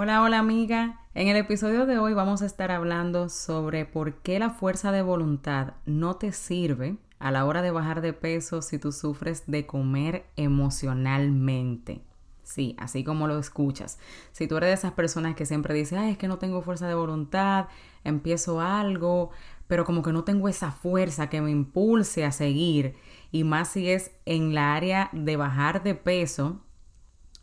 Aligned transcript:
Hola, 0.00 0.22
hola 0.22 0.38
amiga. 0.38 1.00
En 1.12 1.26
el 1.26 1.36
episodio 1.36 1.84
de 1.84 1.98
hoy 1.98 2.14
vamos 2.14 2.40
a 2.40 2.46
estar 2.46 2.70
hablando 2.70 3.28
sobre 3.28 3.84
por 3.84 4.22
qué 4.22 4.38
la 4.38 4.50
fuerza 4.50 4.92
de 4.92 5.02
voluntad 5.02 5.72
no 5.86 6.14
te 6.14 6.30
sirve 6.30 6.98
a 7.18 7.32
la 7.32 7.44
hora 7.44 7.62
de 7.62 7.72
bajar 7.72 8.00
de 8.00 8.12
peso 8.12 8.62
si 8.62 8.78
tú 8.78 8.92
sufres 8.92 9.50
de 9.50 9.66
comer 9.66 10.24
emocionalmente. 10.36 12.04
Sí, 12.44 12.76
así 12.78 13.02
como 13.02 13.26
lo 13.26 13.40
escuchas. 13.40 13.98
Si 14.30 14.46
tú 14.46 14.56
eres 14.58 14.68
de 14.68 14.74
esas 14.74 14.92
personas 14.92 15.34
que 15.34 15.46
siempre 15.46 15.74
dice, 15.74 15.98
ay, 15.98 16.12
es 16.12 16.16
que 16.16 16.28
no 16.28 16.38
tengo 16.38 16.62
fuerza 16.62 16.86
de 16.86 16.94
voluntad, 16.94 17.66
empiezo 18.04 18.60
algo, 18.60 19.30
pero 19.66 19.84
como 19.84 20.04
que 20.04 20.12
no 20.12 20.22
tengo 20.22 20.48
esa 20.48 20.70
fuerza 20.70 21.28
que 21.28 21.40
me 21.40 21.50
impulse 21.50 22.24
a 22.24 22.30
seguir, 22.30 22.94
y 23.32 23.42
más 23.42 23.66
si 23.70 23.90
es 23.90 24.12
en 24.26 24.54
la 24.54 24.76
área 24.76 25.10
de 25.12 25.36
bajar 25.36 25.82
de 25.82 25.96
peso, 25.96 26.60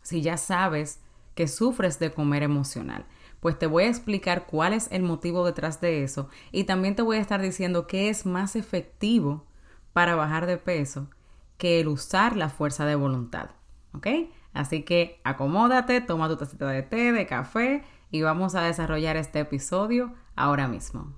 si 0.04 0.22
ya 0.22 0.38
sabes 0.38 1.02
que 1.36 1.48
sufres 1.48 2.00
de 2.00 2.12
comer 2.12 2.44
emocional. 2.44 3.06
Pues 3.40 3.60
te 3.60 3.68
voy 3.68 3.84
a 3.84 3.90
explicar 3.90 4.48
cuál 4.48 4.74
es 4.74 4.88
el 4.92 5.04
motivo 5.04 5.46
detrás 5.46 5.80
de 5.82 6.04
eso 6.04 6.30
y 6.52 6.64
también 6.64 6.96
te 6.96 7.04
voy 7.04 7.18
a 7.18 7.22
estar 7.22 7.42
diciendo 7.42 7.86
qué 7.86 8.10
es 8.10 8.26
más 8.26 8.56
efectivo 8.56 9.46
para 9.94 10.16
bajar 10.16 10.48
de 10.48 10.58
peso 10.58 11.10
que 11.58 11.80
el 11.80 11.88
usar 11.88 12.36
la 12.36 12.50
fuerza 12.50 12.86
de 12.86 12.96
voluntad. 12.96 13.52
¿Ok? 13.94 14.08
Así 14.54 14.84
que 14.84 15.20
acomódate, 15.24 16.02
toma 16.02 16.28
tu 16.28 16.38
tacita 16.38 16.68
de 16.68 16.82
té, 16.82 17.12
de 17.12 17.26
café 17.26 17.84
y 18.10 18.22
vamos 18.22 18.56
a 18.56 18.62
desarrollar 18.62 19.18
este 19.18 19.42
episodio 19.42 20.14
ahora 20.36 20.68
mismo. 20.68 21.14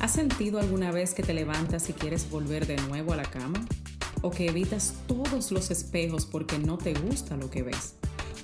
¿Has 0.00 0.12
sentido 0.12 0.58
alguna 0.58 0.92
vez 0.92 1.14
que 1.14 1.22
te 1.22 1.34
levantas 1.34 1.88
y 1.88 1.92
quieres 1.92 2.30
volver 2.30 2.66
de 2.66 2.76
nuevo 2.88 3.12
a 3.12 3.16
la 3.16 3.24
cama? 3.24 3.58
¿O 4.22 4.30
que 4.30 4.46
evitas 4.46 4.94
todos 5.06 5.52
los 5.52 5.70
espejos 5.70 6.26
porque 6.26 6.58
no 6.58 6.78
te 6.78 6.94
gusta 6.94 7.36
lo 7.36 7.50
que 7.50 7.62
ves? 7.62 7.96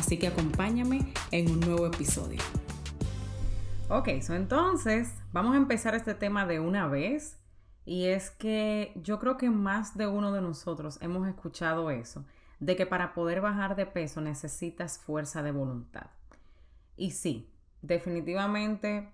Así 0.00 0.18
que 0.18 0.28
acompáñame 0.28 1.12
en 1.30 1.50
un 1.50 1.60
nuevo 1.60 1.86
episodio. 1.86 2.40
Ok, 3.90 4.08
so 4.22 4.34
entonces 4.34 5.14
vamos 5.30 5.52
a 5.52 5.58
empezar 5.58 5.94
este 5.94 6.14
tema 6.14 6.46
de 6.46 6.58
una 6.58 6.88
vez. 6.88 7.38
Y 7.84 8.06
es 8.06 8.30
que 8.30 8.94
yo 8.96 9.18
creo 9.18 9.36
que 9.36 9.50
más 9.50 9.98
de 9.98 10.06
uno 10.06 10.32
de 10.32 10.40
nosotros 10.40 10.96
hemos 11.02 11.28
escuchado 11.28 11.90
eso, 11.90 12.24
de 12.60 12.76
que 12.76 12.86
para 12.86 13.12
poder 13.12 13.42
bajar 13.42 13.76
de 13.76 13.84
peso 13.84 14.22
necesitas 14.22 14.98
fuerza 14.98 15.42
de 15.42 15.52
voluntad. 15.52 16.06
Y 16.96 17.10
sí, 17.10 17.52
definitivamente 17.82 19.12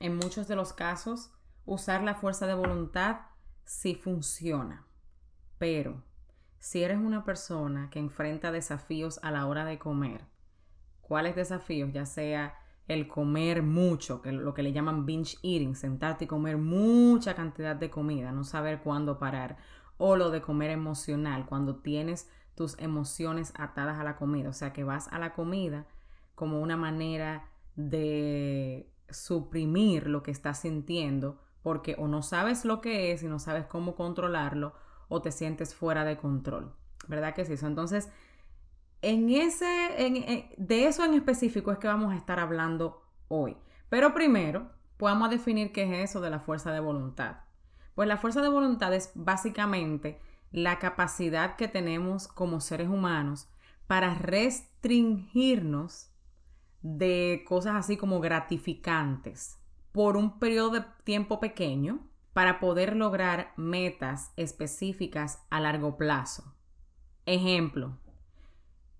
en 0.00 0.16
muchos 0.16 0.48
de 0.48 0.56
los 0.56 0.72
casos 0.72 1.30
usar 1.64 2.02
la 2.02 2.16
fuerza 2.16 2.48
de 2.48 2.54
voluntad 2.54 3.20
sí 3.64 3.94
funciona. 3.94 4.84
Pero 5.58 6.02
si 6.62 6.84
eres 6.84 6.98
una 6.98 7.24
persona 7.24 7.90
que 7.90 7.98
enfrenta 7.98 8.52
desafíos 8.52 9.18
a 9.24 9.32
la 9.32 9.46
hora 9.46 9.64
de 9.64 9.80
comer, 9.80 10.20
¿cuáles 11.00 11.34
desafíos? 11.34 11.90
Ya 11.92 12.06
sea 12.06 12.54
el 12.86 13.08
comer 13.08 13.64
mucho, 13.64 14.22
que 14.22 14.30
lo 14.30 14.54
que 14.54 14.62
le 14.62 14.72
llaman 14.72 15.04
binge 15.04 15.38
eating, 15.42 15.74
sentarte 15.74 16.26
y 16.26 16.28
comer 16.28 16.58
mucha 16.58 17.34
cantidad 17.34 17.74
de 17.74 17.90
comida, 17.90 18.30
no 18.30 18.44
saber 18.44 18.80
cuándo 18.80 19.18
parar, 19.18 19.56
o 19.98 20.14
lo 20.14 20.30
de 20.30 20.40
comer 20.40 20.70
emocional, 20.70 21.46
cuando 21.46 21.80
tienes 21.80 22.30
tus 22.54 22.78
emociones 22.78 23.52
atadas 23.56 23.98
a 23.98 24.04
la 24.04 24.14
comida, 24.14 24.50
o 24.50 24.52
sea 24.52 24.72
que 24.72 24.84
vas 24.84 25.08
a 25.08 25.18
la 25.18 25.32
comida 25.32 25.88
como 26.36 26.60
una 26.60 26.76
manera 26.76 27.50
de 27.74 28.88
suprimir 29.10 30.06
lo 30.06 30.22
que 30.22 30.30
estás 30.30 30.60
sintiendo, 30.60 31.40
porque 31.64 31.96
o 31.98 32.06
no 32.06 32.22
sabes 32.22 32.64
lo 32.64 32.80
que 32.80 33.10
es 33.10 33.24
y 33.24 33.26
no 33.26 33.40
sabes 33.40 33.66
cómo 33.66 33.96
controlarlo, 33.96 34.74
o 35.12 35.20
te 35.20 35.30
sientes 35.30 35.74
fuera 35.74 36.04
de 36.04 36.16
control. 36.16 36.74
¿Verdad 37.06 37.34
que 37.34 37.44
sí? 37.44 37.54
Entonces, 37.66 38.10
en 39.02 39.28
ese, 39.28 40.48
de 40.56 40.86
eso 40.86 41.04
en 41.04 41.12
específico 41.12 41.70
es 41.70 41.78
que 41.78 41.86
vamos 41.86 42.12
a 42.12 42.16
estar 42.16 42.40
hablando 42.40 43.02
hoy. 43.28 43.56
Pero 43.90 44.14
primero, 44.14 44.70
podemos 44.96 45.28
definir 45.28 45.70
qué 45.72 45.82
es 45.82 46.10
eso 46.10 46.22
de 46.22 46.30
la 46.30 46.40
fuerza 46.40 46.72
de 46.72 46.80
voluntad. 46.80 47.40
Pues 47.94 48.08
la 48.08 48.16
fuerza 48.16 48.40
de 48.40 48.48
voluntad 48.48 48.94
es 48.94 49.12
básicamente 49.14 50.18
la 50.50 50.78
capacidad 50.78 51.56
que 51.56 51.68
tenemos 51.68 52.26
como 52.26 52.60
seres 52.60 52.88
humanos 52.88 53.50
para 53.86 54.14
restringirnos 54.14 56.10
de 56.80 57.44
cosas 57.46 57.74
así 57.74 57.98
como 57.98 58.20
gratificantes 58.20 59.58
por 59.92 60.16
un 60.16 60.38
periodo 60.38 60.70
de 60.70 60.84
tiempo 61.04 61.38
pequeño 61.38 62.08
para 62.32 62.60
poder 62.60 62.96
lograr 62.96 63.52
metas 63.56 64.32
específicas 64.36 65.44
a 65.50 65.60
largo 65.60 65.96
plazo. 65.96 66.54
Ejemplo, 67.26 67.98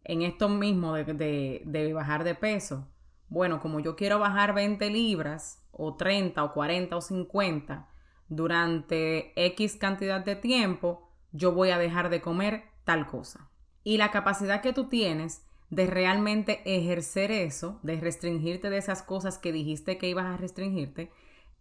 en 0.05 0.23
esto 0.23 0.49
mismo 0.49 0.95
de, 0.95 1.93
bajar 1.95 2.25
de 2.25 2.35
peso, 2.35 2.89
bueno, 3.29 3.61
como 3.61 3.81
yo 3.81 3.97
quiero 3.97 4.19
bajar 4.19 4.55
20 4.55 4.91
libras 4.91 5.65
o 5.73 5.97
30 5.97 6.43
o 6.45 6.53
40 6.53 6.97
o 6.97 7.01
50 7.01 7.89
durante 8.29 9.33
X 9.47 9.77
cantidad 9.77 10.25
de 10.25 10.37
tiempo, 10.37 11.09
yo 11.33 11.53
voy 11.53 11.71
a 11.71 11.79
dejar 11.79 12.11
de 12.11 12.21
comer 12.21 12.65
tal 12.85 13.07
cosa. 13.07 13.49
Y 13.85 13.97
la 13.97 14.11
capacidad 14.11 14.61
que 14.61 14.73
tú 14.73 14.89
tienes 14.89 15.47
de 15.71 15.87
realmente 15.87 16.61
ejercer 16.67 17.31
eso, 17.31 17.81
de 17.83 17.99
restringirte 17.99 18.69
de 18.69 18.77
esas 18.77 19.03
cosas 19.03 19.39
que 19.39 19.53
dijiste 19.53 19.97
que 19.97 20.09
ibas 20.09 20.27
a 20.27 20.37
restringirte, 20.37 21.11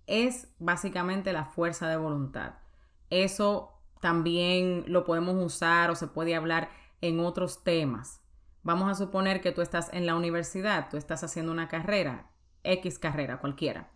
es 0.08 0.48
básicamente 0.60 1.34
la 1.34 1.46
fuerza 1.46 1.88
de 1.88 1.98
voluntad. 1.98 2.54
Eso 3.10 3.72
también 4.00 4.84
lo 4.88 5.06
podemos 5.06 5.36
usar 5.36 5.92
o 5.92 5.96
se 5.96 6.08
puede 6.08 6.36
hablar 6.36 6.70
en 7.02 7.20
otros 7.20 7.64
temas. 7.64 8.22
Vamos 8.64 8.92
a 8.92 8.96
suponer 8.96 9.42
que 9.42 9.52
tú 9.52 9.62
estás 9.62 9.90
en 9.94 10.06
la 10.06 10.16
universidad, 10.16 10.90
tú 10.90 10.98
estás 10.98 11.24
haciendo 11.24 11.52
una 11.52 11.68
carrera, 11.68 12.30
X 12.64 13.00
carrera, 13.00 13.40
cualquiera. 13.40 13.90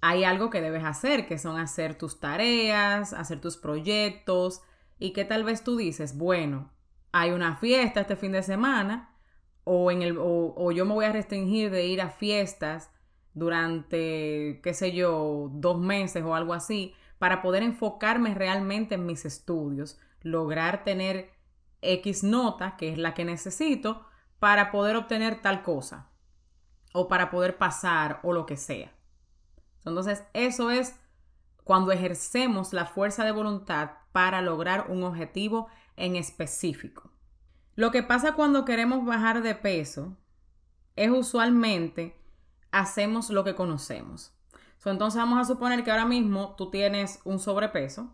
Hay 0.00 0.24
algo 0.24 0.50
que 0.50 0.60
debes 0.60 0.84
hacer, 0.84 1.26
que 1.26 1.38
son 1.38 1.58
hacer 1.58 1.96
tus 1.96 2.20
tareas, 2.20 3.12
hacer 3.12 3.40
tus 3.40 3.56
proyectos, 3.56 4.62
y 4.98 5.12
que 5.12 5.24
tal 5.24 5.44
vez 5.44 5.64
tú 5.64 5.76
dices, 5.76 6.18
bueno, 6.18 6.70
hay 7.12 7.30
una 7.30 7.56
fiesta 7.56 8.02
este 8.02 8.16
fin 8.16 8.32
de 8.32 8.42
semana, 8.42 9.14
o, 9.64 9.90
en 9.90 10.02
el, 10.02 10.18
o 10.18 10.72
yo 10.72 10.84
me 10.84 10.94
voy 10.94 11.04
a 11.04 11.12
restringir 11.12 11.70
de 11.70 11.86
ir 11.86 12.02
a 12.02 12.10
fiestas 12.10 12.90
durante, 13.34 14.60
qué 14.62 14.74
sé 14.74 14.92
yo, 14.92 15.50
dos 15.52 15.78
meses 15.78 16.22
o 16.24 16.34
algo 16.34 16.54
así, 16.54 16.94
para 17.18 17.42
poder 17.42 17.62
enfocarme 17.62 18.34
realmente 18.34 18.96
en 18.96 19.06
mis 19.06 19.24
estudios, 19.24 19.98
lograr 20.22 20.84
tener 20.84 21.30
X 21.80 22.24
nota, 22.24 22.76
que 22.76 22.92
es 22.92 22.98
la 22.98 23.14
que 23.14 23.24
necesito, 23.24 24.04
para 24.38 24.70
poder 24.70 24.96
obtener 24.96 25.40
tal 25.40 25.62
cosa, 25.62 26.10
o 26.92 27.08
para 27.08 27.30
poder 27.30 27.58
pasar, 27.58 28.20
o 28.22 28.32
lo 28.32 28.44
que 28.44 28.56
sea. 28.56 28.92
Entonces, 29.84 30.24
eso 30.32 30.70
es 30.70 30.98
cuando 31.64 31.92
ejercemos 31.92 32.72
la 32.72 32.86
fuerza 32.86 33.24
de 33.24 33.32
voluntad 33.32 33.92
para 34.12 34.42
lograr 34.42 34.86
un 34.90 35.02
objetivo 35.04 35.68
en 35.96 36.16
específico. 36.16 37.12
Lo 37.74 37.90
que 37.90 38.02
pasa 38.02 38.34
cuando 38.34 38.64
queremos 38.64 39.04
bajar 39.04 39.42
de 39.42 39.54
peso 39.54 40.16
es 40.96 41.10
usualmente 41.10 42.21
hacemos 42.72 43.30
lo 43.30 43.44
que 43.44 43.54
conocemos. 43.54 44.34
entonces 44.84 45.20
vamos 45.20 45.38
a 45.38 45.44
suponer 45.44 45.84
que 45.84 45.90
ahora 45.90 46.06
mismo 46.06 46.54
tú 46.56 46.70
tienes 46.70 47.20
un 47.24 47.38
sobrepeso 47.38 48.12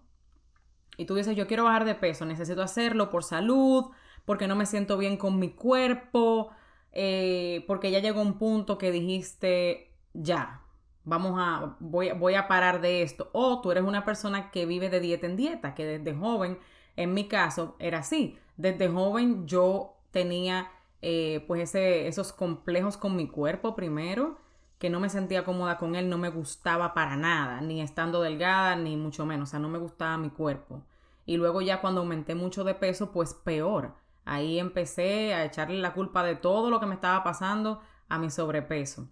y 0.99 1.07
tú 1.07 1.15
dices, 1.15 1.37
yo 1.37 1.47
quiero 1.47 1.65
bajar 1.65 1.85
de 1.85 1.95
peso, 1.95 2.27
necesito 2.27 2.61
hacerlo 2.61 3.09
por 3.09 3.23
salud, 3.23 3.87
porque 4.25 4.49
no 4.49 4.57
me 4.57 4.67
siento 4.67 4.99
bien 4.99 5.17
con 5.17 5.39
mi 5.39 5.51
cuerpo, 5.51 6.51
eh, 6.93 7.65
porque 7.69 7.91
ya 7.93 8.01
llegó 8.01 8.21
un 8.21 8.37
punto 8.37 8.77
que 8.77 8.91
dijiste, 8.91 9.95
ya, 10.13 10.63
vamos 11.05 11.35
a, 11.39 11.77
voy, 11.79 12.11
voy 12.11 12.35
a 12.35 12.49
parar 12.49 12.81
de 12.81 13.03
esto. 13.03 13.31
O 13.33 13.61
tú 13.61 13.71
eres 13.71 13.85
una 13.85 14.05
persona 14.05 14.51
que 14.51 14.67
vive 14.67 14.91
de 14.91 14.99
dieta 15.01 15.27
en 15.27 15.37
dieta, 15.37 15.75
que 15.75 15.87
desde 15.87 16.19
joven, 16.19 16.59
en 16.97 17.15
mi 17.15 17.29
caso, 17.29 17.77
era 17.79 17.99
así. 17.99 18.37
Desde 18.57 18.89
joven 18.89 19.47
yo 19.47 19.95
tenía 20.11 20.69
eh, 21.01 21.45
pues 21.47 21.77
esos 21.77 22.33
complejos 22.33 22.97
con 22.97 23.15
mi 23.15 23.29
cuerpo 23.29 23.77
primero 23.77 24.37
que 24.79 24.91
no 24.91 25.01
me 25.01 25.09
sentía 25.09 25.45
cómoda 25.45 25.77
con 25.79 25.97
él, 25.97 26.09
no 26.09 26.19
me 26.19 26.31
gustaba 26.31 26.95
para 26.95 27.17
nada, 27.17 27.61
ni 27.61 27.81
estando 27.81 28.23
delgada, 28.23 28.77
ni 28.77 28.97
mucho 28.97 29.27
menos, 29.27 29.49
o 29.49 29.51
sea, 29.51 29.61
no 29.61 29.69
me 29.69 29.79
gustaba 29.79 30.17
mi 30.17 30.31
cuerpo. 30.31 30.83
Y 31.27 31.37
luego 31.37 31.61
ya 31.61 31.81
cuando 31.81 32.01
aumenté 32.01 32.35
mucho 32.35 32.65
de 32.65 32.75
peso, 32.75 33.13
pues 33.13 33.35
peor. 33.35 33.95
Ahí 34.25 34.59
empecé 34.59 35.35
a 35.35 35.45
echarle 35.45 35.79
la 35.79 35.95
culpa 35.95 36.23
de 36.23 36.37
todo 36.37 36.71
lo 36.71 36.81
que 36.81 36.87
me 36.87 36.95
estaba 36.95 37.25
pasando 37.25 37.81
a 38.09 38.19
mi 38.19 38.31
sobrepeso. 38.31 39.09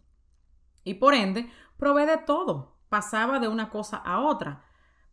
Y 0.85 0.95
por 0.95 1.15
ende, 1.15 1.51
probé 1.79 2.07
de 2.07 2.19
todo, 2.19 2.77
pasaba 2.89 3.41
de 3.41 3.49
una 3.49 3.71
cosa 3.71 3.97
a 3.97 4.21
otra. 4.21 4.65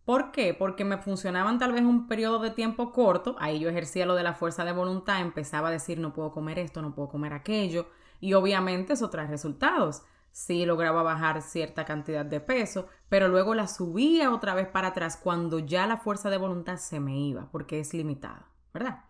¿Por 0.06 0.32
qué? 0.32 0.54
Porque 0.54 0.84
me 0.84 0.98
funcionaban 0.98 1.58
tal 1.58 1.72
vez 1.72 1.82
un 1.82 2.08
periodo 2.08 2.40
de 2.40 2.52
tiempo 2.52 2.92
corto, 2.92 3.36
ahí 3.40 3.60
yo 3.60 3.70
ejercía 3.70 4.06
lo 4.06 4.16
de 4.16 4.24
la 4.24 4.34
fuerza 4.34 4.66
de 4.66 4.74
voluntad, 4.74 5.22
empezaba 5.22 5.70
a 5.70 5.72
decir 5.72 5.98
no 5.98 6.14
puedo 6.14 6.32
comer 6.32 6.60
esto, 6.60 6.82
no 6.82 6.94
puedo 6.94 7.10
comer 7.10 7.34
aquello, 7.34 7.88
y 8.20 8.34
obviamente 8.34 8.94
eso 8.94 9.10
trae 9.10 9.28
resultados. 9.28 10.04
Sí 10.34 10.66
lograba 10.66 11.04
bajar 11.04 11.44
cierta 11.44 11.86
cantidad 11.86 12.26
de 12.26 12.40
peso, 12.40 12.88
pero 13.08 13.28
luego 13.28 13.54
la 13.54 13.68
subía 13.68 14.34
otra 14.34 14.56
vez 14.56 14.68
para 14.68 14.90
atrás 14.90 15.16
cuando 15.16 15.60
ya 15.60 15.86
la 15.86 15.98
fuerza 15.98 16.32
de 16.32 16.38
voluntad 16.38 16.78
se 16.78 17.00
me 17.00 17.16
iba, 17.16 17.52
porque 17.52 17.80
es 17.80 17.94
limitada, 17.94 18.50
¿verdad? 18.74 19.06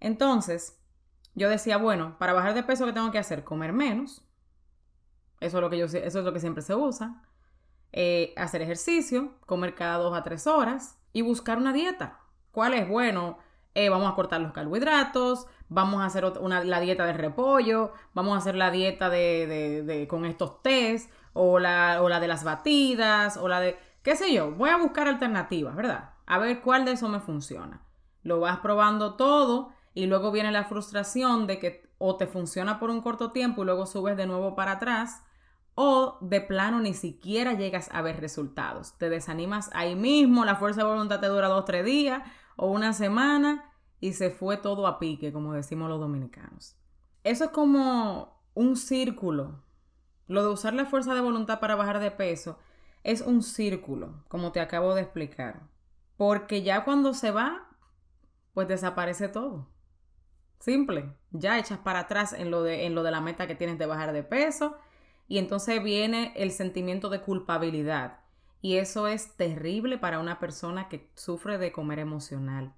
Entonces, 0.00 0.78
yo 1.34 1.48
decía, 1.48 1.78
bueno, 1.78 2.18
para 2.18 2.34
bajar 2.34 2.52
de 2.52 2.62
peso, 2.62 2.84
¿qué 2.84 2.92
tengo 2.92 3.10
que 3.10 3.18
hacer? 3.18 3.42
Comer 3.42 3.72
menos. 3.72 4.22
Eso 5.40 5.56
es 5.56 5.62
lo 5.62 5.70
que, 5.70 5.78
yo, 5.78 5.86
es 5.86 6.14
lo 6.14 6.32
que 6.32 6.40
siempre 6.40 6.62
se 6.62 6.74
usa. 6.74 7.22
Eh, 7.92 8.34
hacer 8.36 8.60
ejercicio, 8.60 9.38
comer 9.46 9.74
cada 9.74 9.96
dos 9.96 10.14
a 10.14 10.22
tres 10.24 10.46
horas 10.46 10.98
y 11.14 11.22
buscar 11.22 11.56
una 11.56 11.72
dieta. 11.72 12.20
¿Cuál 12.50 12.74
es? 12.74 12.86
Bueno, 12.86 13.38
eh, 13.74 13.88
vamos 13.88 14.10
a 14.10 14.14
cortar 14.14 14.40
los 14.40 14.52
carbohidratos, 14.52 15.46
vamos 15.68 16.00
a 16.00 16.06
hacer 16.06 16.24
una, 16.40 16.62
la 16.62 16.80
dieta 16.80 17.04
de 17.06 17.12
repollo, 17.12 17.92
vamos 18.14 18.34
a 18.34 18.38
hacer 18.38 18.54
la 18.54 18.70
dieta 18.70 19.10
de, 19.10 20.06
con 20.08 20.24
estos 20.24 20.62
tés, 20.62 21.10
o 21.32 21.58
la, 21.58 22.00
o 22.00 22.08
la 22.08 22.20
de 22.20 22.28
las 22.28 22.44
batidas, 22.44 23.36
o 23.36 23.48
la 23.48 23.60
de, 23.60 23.76
qué 24.02 24.14
sé 24.14 24.32
yo, 24.32 24.52
voy 24.52 24.70
a 24.70 24.76
buscar 24.76 25.08
alternativas, 25.08 25.74
¿verdad? 25.74 26.10
A 26.26 26.38
ver 26.38 26.60
cuál 26.60 26.84
de 26.84 26.92
eso 26.92 27.08
me 27.08 27.18
funciona. 27.18 27.82
Lo 28.22 28.38
vas 28.40 28.58
probando 28.58 29.14
todo 29.14 29.72
y 29.92 30.06
luego 30.06 30.30
viene 30.30 30.52
la 30.52 30.64
frustración 30.64 31.46
de 31.46 31.58
que 31.58 31.84
o 31.98 32.16
te 32.16 32.26
funciona 32.26 32.78
por 32.78 32.90
un 32.90 33.02
corto 33.02 33.32
tiempo 33.32 33.62
y 33.62 33.66
luego 33.66 33.86
subes 33.86 34.16
de 34.16 34.26
nuevo 34.26 34.54
para 34.54 34.72
atrás, 34.72 35.24
o 35.74 36.18
de 36.20 36.40
plano 36.40 36.78
ni 36.78 36.94
siquiera 36.94 37.54
llegas 37.54 37.90
a 37.92 38.00
ver 38.02 38.20
resultados. 38.20 38.96
Te 38.96 39.08
desanimas 39.08 39.70
ahí 39.74 39.96
mismo, 39.96 40.44
la 40.44 40.54
fuerza 40.54 40.82
de 40.82 40.88
voluntad 40.88 41.18
te 41.18 41.26
dura 41.26 41.48
dos, 41.48 41.64
tres 41.64 41.84
días 41.84 42.22
o 42.56 42.66
una 42.66 42.92
semana 42.92 43.72
y 44.00 44.12
se 44.12 44.30
fue 44.30 44.56
todo 44.56 44.86
a 44.86 44.98
pique, 44.98 45.32
como 45.32 45.52
decimos 45.52 45.88
los 45.88 46.00
dominicanos. 46.00 46.76
Eso 47.22 47.44
es 47.44 47.50
como 47.50 48.42
un 48.54 48.76
círculo. 48.76 49.62
Lo 50.26 50.42
de 50.42 50.50
usar 50.50 50.74
la 50.74 50.86
fuerza 50.86 51.14
de 51.14 51.20
voluntad 51.20 51.60
para 51.60 51.74
bajar 51.74 51.98
de 52.00 52.10
peso 52.10 52.58
es 53.02 53.20
un 53.20 53.42
círculo, 53.42 54.24
como 54.28 54.52
te 54.52 54.60
acabo 54.60 54.94
de 54.94 55.02
explicar. 55.02 55.68
Porque 56.16 56.62
ya 56.62 56.84
cuando 56.84 57.14
se 57.14 57.30
va, 57.30 57.68
pues 58.52 58.68
desaparece 58.68 59.28
todo. 59.28 59.68
Simple. 60.58 61.12
Ya 61.30 61.58
echas 61.58 61.78
para 61.78 62.00
atrás 62.00 62.32
en 62.32 62.50
lo 62.50 62.62
de, 62.62 62.86
en 62.86 62.94
lo 62.94 63.02
de 63.02 63.10
la 63.10 63.20
meta 63.20 63.46
que 63.46 63.54
tienes 63.54 63.78
de 63.78 63.86
bajar 63.86 64.12
de 64.12 64.22
peso 64.22 64.76
y 65.28 65.38
entonces 65.38 65.82
viene 65.82 66.32
el 66.36 66.52
sentimiento 66.52 67.10
de 67.10 67.20
culpabilidad. 67.20 68.20
Y 68.64 68.78
eso 68.78 69.08
es 69.08 69.36
terrible 69.36 69.98
para 69.98 70.20
una 70.20 70.38
persona 70.38 70.88
que 70.88 71.10
sufre 71.16 71.58
de 71.58 71.70
comer 71.70 71.98
emocional. 71.98 72.72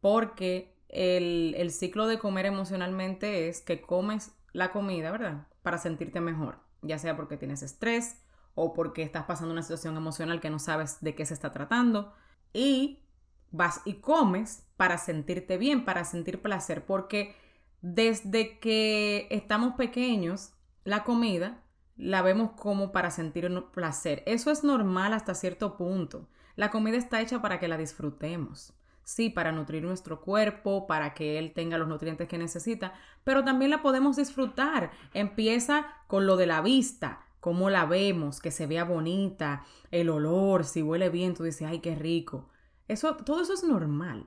Porque 0.00 0.74
el, 0.88 1.54
el 1.56 1.70
ciclo 1.70 2.08
de 2.08 2.18
comer 2.18 2.44
emocionalmente 2.44 3.48
es 3.48 3.60
que 3.60 3.80
comes 3.80 4.32
la 4.52 4.72
comida, 4.72 5.12
¿verdad? 5.12 5.46
Para 5.62 5.78
sentirte 5.78 6.20
mejor. 6.20 6.58
Ya 6.82 6.98
sea 6.98 7.14
porque 7.14 7.36
tienes 7.36 7.62
estrés 7.62 8.20
o 8.56 8.74
porque 8.74 9.04
estás 9.04 9.26
pasando 9.26 9.52
una 9.52 9.62
situación 9.62 9.96
emocional 9.96 10.40
que 10.40 10.50
no 10.50 10.58
sabes 10.58 11.00
de 11.00 11.14
qué 11.14 11.24
se 11.24 11.34
está 11.34 11.52
tratando. 11.52 12.12
Y 12.52 13.04
vas 13.52 13.82
y 13.84 14.00
comes 14.00 14.66
para 14.76 14.98
sentirte 14.98 15.56
bien, 15.56 15.84
para 15.84 16.04
sentir 16.04 16.42
placer. 16.42 16.84
Porque 16.84 17.36
desde 17.80 18.58
que 18.58 19.28
estamos 19.30 19.76
pequeños, 19.76 20.52
la 20.82 21.04
comida 21.04 21.62
la 21.96 22.22
vemos 22.22 22.52
como 22.52 22.92
para 22.92 23.10
sentir 23.10 23.50
placer. 23.72 24.22
Eso 24.26 24.50
es 24.50 24.64
normal 24.64 25.12
hasta 25.12 25.34
cierto 25.34 25.76
punto. 25.76 26.28
La 26.54 26.70
comida 26.70 26.96
está 26.96 27.20
hecha 27.20 27.40
para 27.42 27.58
que 27.58 27.68
la 27.68 27.76
disfrutemos. 27.76 28.72
Sí, 29.02 29.30
para 29.30 29.52
nutrir 29.52 29.84
nuestro 29.84 30.20
cuerpo, 30.20 30.86
para 30.86 31.14
que 31.14 31.38
él 31.38 31.52
tenga 31.54 31.78
los 31.78 31.86
nutrientes 31.86 32.26
que 32.26 32.38
necesita, 32.38 32.92
pero 33.22 33.44
también 33.44 33.70
la 33.70 33.80
podemos 33.80 34.16
disfrutar. 34.16 34.90
Empieza 35.14 35.86
con 36.08 36.26
lo 36.26 36.36
de 36.36 36.46
la 36.46 36.60
vista, 36.60 37.20
cómo 37.38 37.70
la 37.70 37.86
vemos, 37.86 38.40
que 38.40 38.50
se 38.50 38.66
vea 38.66 38.82
bonita, 38.82 39.64
el 39.92 40.10
olor, 40.10 40.64
si 40.64 40.82
huele 40.82 41.08
bien, 41.08 41.34
tú 41.34 41.44
dices, 41.44 41.68
ay, 41.68 41.78
qué 41.78 41.94
rico. 41.94 42.48
Eso, 42.88 43.16
todo 43.16 43.42
eso 43.42 43.54
es 43.54 43.62
normal. 43.62 44.26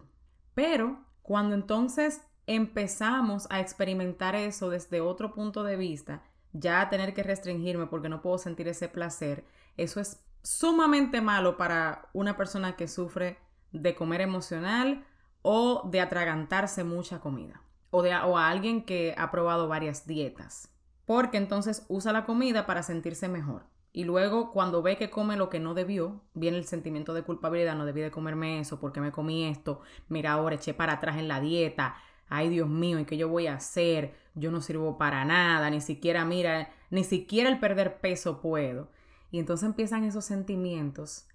Pero 0.53 1.03
cuando 1.21 1.55
entonces 1.55 2.21
empezamos 2.47 3.47
a 3.49 3.59
experimentar 3.59 4.35
eso 4.35 4.69
desde 4.69 5.01
otro 5.01 5.33
punto 5.33 5.63
de 5.63 5.75
vista, 5.75 6.23
ya 6.53 6.89
tener 6.89 7.13
que 7.13 7.23
restringirme 7.23 7.87
porque 7.87 8.09
no 8.09 8.21
puedo 8.21 8.37
sentir 8.37 8.67
ese 8.67 8.89
placer, 8.89 9.45
eso 9.77 9.99
es 9.99 10.23
sumamente 10.43 11.21
malo 11.21 11.57
para 11.57 12.09
una 12.13 12.37
persona 12.37 12.75
que 12.75 12.87
sufre 12.87 13.37
de 13.71 13.95
comer 13.95 14.21
emocional 14.21 15.05
o 15.41 15.87
de 15.89 16.01
atragantarse 16.01 16.83
mucha 16.83 17.19
comida 17.19 17.61
o, 17.91 18.01
de, 18.01 18.15
o 18.15 18.37
a 18.37 18.49
alguien 18.49 18.83
que 18.83 19.15
ha 19.17 19.31
probado 19.31 19.67
varias 19.67 20.05
dietas. 20.05 20.71
Porque 21.05 21.37
entonces 21.37 21.85
usa 21.87 22.13
la 22.13 22.25
comida 22.25 22.65
para 22.65 22.83
sentirse 22.83 23.27
mejor. 23.27 23.63
Y 23.91 24.03
luego 24.03 24.51
cuando 24.51 24.83
ve 24.83 24.97
que 24.97 25.09
come 25.09 25.35
lo 25.35 25.49
que 25.49 25.59
no 25.59 25.73
debió, 25.73 26.21
viene 26.35 26.57
el 26.57 26.65
sentimiento 26.65 27.15
de 27.15 27.23
culpabilidad, 27.23 27.75
no 27.75 27.85
debí 27.85 28.01
de 28.01 28.11
comerme 28.11 28.59
eso, 28.59 28.79
porque 28.79 29.01
me 29.01 29.11
comí 29.11 29.45
esto, 29.45 29.81
mira 30.07 30.33
ahora 30.33 30.55
eché 30.55 30.75
para 30.75 30.93
atrás 30.93 31.17
en 31.17 31.27
la 31.27 31.39
dieta, 31.39 31.95
ay 32.29 32.49
Dios 32.49 32.69
mío, 32.69 32.99
¿y 32.99 33.05
qué 33.05 33.17
yo 33.17 33.27
voy 33.27 33.47
a 33.47 33.55
hacer? 33.55 34.15
Yo 34.35 34.51
no 34.51 34.61
sirvo 34.61 34.97
para 34.97 35.25
nada, 35.25 35.69
ni 35.69 35.81
siquiera, 35.81 36.23
mira, 36.25 36.71
ni 36.89 37.03
siquiera 37.03 37.49
el 37.49 37.59
perder 37.59 37.99
peso 37.99 38.39
puedo. 38.41 38.89
Y 39.31 39.39
entonces 39.39 39.67
empiezan 39.67 40.03
esos 40.03 40.25
sentimientos 40.25 41.27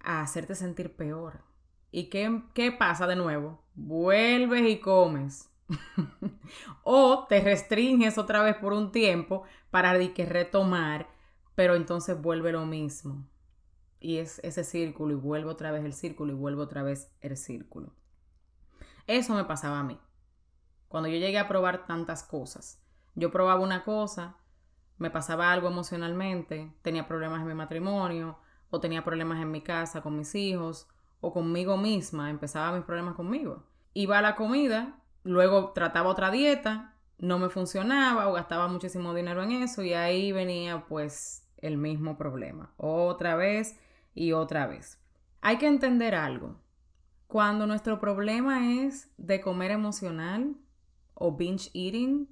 a 0.00 0.22
hacerte 0.22 0.54
sentir 0.54 0.96
peor. 0.96 1.42
¿Y 1.90 2.04
qué, 2.04 2.42
qué 2.54 2.72
pasa 2.72 3.06
de 3.06 3.16
nuevo? 3.16 3.62
Vuelves 3.74 4.68
y 4.68 4.78
comes. 4.80 5.50
o 6.82 7.26
te 7.28 7.40
restringes 7.40 8.18
otra 8.18 8.42
vez 8.42 8.56
por 8.56 8.72
un 8.72 8.92
tiempo 8.92 9.44
para 9.70 9.98
que 10.12 10.26
retomar, 10.26 11.08
pero 11.54 11.74
entonces 11.74 12.20
vuelve 12.20 12.52
lo 12.52 12.66
mismo. 12.66 13.26
Y 14.00 14.18
es 14.18 14.40
ese 14.40 14.64
círculo 14.64 15.12
y 15.12 15.16
vuelve 15.16 15.50
otra 15.50 15.70
vez 15.70 15.84
el 15.84 15.92
círculo 15.92 16.32
y 16.32 16.36
vuelve 16.36 16.62
otra 16.62 16.82
vez 16.82 17.10
el 17.20 17.36
círculo. 17.36 17.94
Eso 19.06 19.34
me 19.34 19.44
pasaba 19.44 19.78
a 19.78 19.84
mí. 19.84 19.98
Cuando 20.92 21.08
yo 21.08 21.16
llegué 21.16 21.38
a 21.38 21.48
probar 21.48 21.86
tantas 21.86 22.22
cosas, 22.22 22.78
yo 23.14 23.30
probaba 23.30 23.62
una 23.62 23.82
cosa, 23.82 24.36
me 24.98 25.10
pasaba 25.10 25.50
algo 25.50 25.68
emocionalmente, 25.68 26.70
tenía 26.82 27.08
problemas 27.08 27.40
en 27.40 27.46
mi 27.46 27.54
matrimonio, 27.54 28.36
o 28.68 28.78
tenía 28.78 29.02
problemas 29.02 29.40
en 29.40 29.50
mi 29.50 29.62
casa 29.62 30.02
con 30.02 30.18
mis 30.18 30.34
hijos, 30.34 30.86
o 31.22 31.32
conmigo 31.32 31.78
misma, 31.78 32.28
empezaba 32.28 32.76
mis 32.76 32.84
problemas 32.84 33.14
conmigo. 33.14 33.64
Iba 33.94 34.18
a 34.18 34.20
la 34.20 34.36
comida, 34.36 34.98
luego 35.24 35.70
trataba 35.70 36.10
otra 36.10 36.30
dieta, 36.30 36.94
no 37.16 37.38
me 37.38 37.48
funcionaba 37.48 38.28
o 38.28 38.34
gastaba 38.34 38.68
muchísimo 38.68 39.14
dinero 39.14 39.42
en 39.42 39.52
eso 39.52 39.82
y 39.82 39.94
ahí 39.94 40.30
venía 40.30 40.84
pues 40.88 41.48
el 41.56 41.78
mismo 41.78 42.18
problema, 42.18 42.74
otra 42.76 43.34
vez 43.34 43.80
y 44.12 44.32
otra 44.32 44.66
vez. 44.66 45.00
Hay 45.40 45.56
que 45.56 45.68
entender 45.68 46.14
algo. 46.14 46.60
Cuando 47.28 47.66
nuestro 47.66 47.98
problema 47.98 48.74
es 48.74 49.10
de 49.16 49.40
comer 49.40 49.70
emocional, 49.70 50.54
o 51.22 51.36
binge 51.36 51.70
eating, 51.72 52.28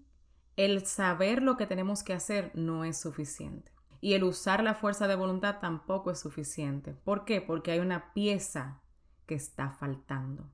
el 0.56 0.84
saber 0.84 1.44
lo 1.44 1.56
que 1.56 1.68
tenemos 1.68 2.02
que 2.02 2.12
hacer 2.12 2.50
no 2.54 2.84
es 2.84 3.00
suficiente. 3.00 3.70
Y 4.00 4.14
el 4.14 4.24
usar 4.24 4.64
la 4.64 4.74
fuerza 4.74 5.06
de 5.06 5.14
voluntad 5.14 5.60
tampoco 5.60 6.10
es 6.10 6.18
suficiente. 6.18 6.92
¿Por 6.92 7.24
qué? 7.24 7.40
Porque 7.40 7.70
hay 7.70 7.78
una 7.78 8.12
pieza 8.14 8.82
que 9.26 9.36
está 9.36 9.70
faltando, 9.70 10.50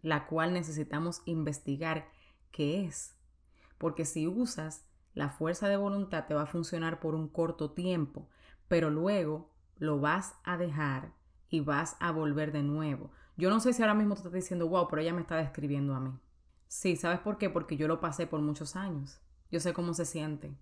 la 0.00 0.28
cual 0.28 0.52
necesitamos 0.52 1.22
investigar 1.24 2.08
qué 2.52 2.84
es. 2.84 3.16
Porque 3.78 4.04
si 4.04 4.28
usas 4.28 4.86
la 5.14 5.30
fuerza 5.30 5.66
de 5.66 5.76
voluntad 5.76 6.26
te 6.26 6.34
va 6.34 6.42
a 6.42 6.46
funcionar 6.46 7.00
por 7.00 7.16
un 7.16 7.26
corto 7.26 7.72
tiempo, 7.72 8.28
pero 8.68 8.90
luego 8.90 9.50
lo 9.76 9.98
vas 9.98 10.36
a 10.44 10.56
dejar 10.56 11.14
y 11.48 11.58
vas 11.58 11.96
a 11.98 12.12
volver 12.12 12.52
de 12.52 12.62
nuevo. 12.62 13.10
Yo 13.36 13.50
no 13.50 13.58
sé 13.58 13.72
si 13.72 13.82
ahora 13.82 13.94
mismo 13.94 14.14
te 14.14 14.20
estás 14.20 14.34
diciendo, 14.34 14.68
wow, 14.68 14.86
pero 14.88 15.02
ella 15.02 15.14
me 15.14 15.22
está 15.22 15.34
describiendo 15.34 15.96
a 15.96 16.00
mí. 16.00 16.12
Sí, 16.70 16.94
¿sabes 16.94 17.18
por 17.18 17.36
qué? 17.36 17.50
Porque 17.50 17.76
yo 17.76 17.88
lo 17.88 18.00
pasé 18.00 18.28
por 18.28 18.40
muchos 18.40 18.76
años. 18.76 19.20
Yo 19.50 19.58
sé 19.58 19.72
cómo 19.72 19.92
se 19.92 20.04
siente. 20.04 20.54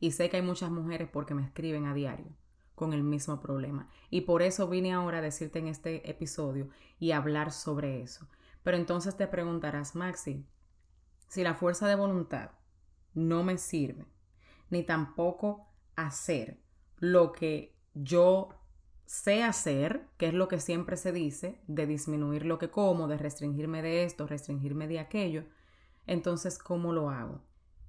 Y 0.00 0.12
sé 0.12 0.30
que 0.30 0.38
hay 0.38 0.42
muchas 0.42 0.70
mujeres 0.70 1.10
porque 1.12 1.34
me 1.34 1.44
escriben 1.44 1.84
a 1.84 1.92
diario 1.92 2.34
con 2.74 2.94
el 2.94 3.02
mismo 3.02 3.42
problema. 3.42 3.86
Y 4.08 4.22
por 4.22 4.40
eso 4.40 4.68
vine 4.68 4.94
ahora 4.94 5.18
a 5.18 5.20
decirte 5.20 5.58
en 5.58 5.66
este 5.66 6.08
episodio 6.08 6.70
y 6.98 7.12
hablar 7.12 7.52
sobre 7.52 8.00
eso. 8.00 8.26
Pero 8.62 8.78
entonces 8.78 9.18
te 9.18 9.26
preguntarás, 9.26 9.94
Maxi, 9.94 10.46
si 11.28 11.42
la 11.42 11.52
fuerza 11.52 11.86
de 11.86 11.94
voluntad 11.94 12.52
no 13.12 13.44
me 13.44 13.58
sirve, 13.58 14.06
ni 14.70 14.82
tampoco 14.82 15.68
hacer 15.94 16.58
lo 16.96 17.32
que 17.32 17.76
yo 17.92 18.48
sé 19.10 19.42
hacer, 19.42 20.06
que 20.18 20.28
es 20.28 20.34
lo 20.34 20.46
que 20.46 20.60
siempre 20.60 20.96
se 20.96 21.10
dice, 21.10 21.60
de 21.66 21.84
disminuir 21.84 22.46
lo 22.46 22.58
que 22.58 22.70
como, 22.70 23.08
de 23.08 23.18
restringirme 23.18 23.82
de 23.82 24.04
esto, 24.04 24.24
restringirme 24.28 24.86
de 24.86 25.00
aquello, 25.00 25.42
entonces, 26.06 26.58
¿cómo 26.58 26.92
lo 26.92 27.10
hago? 27.10 27.40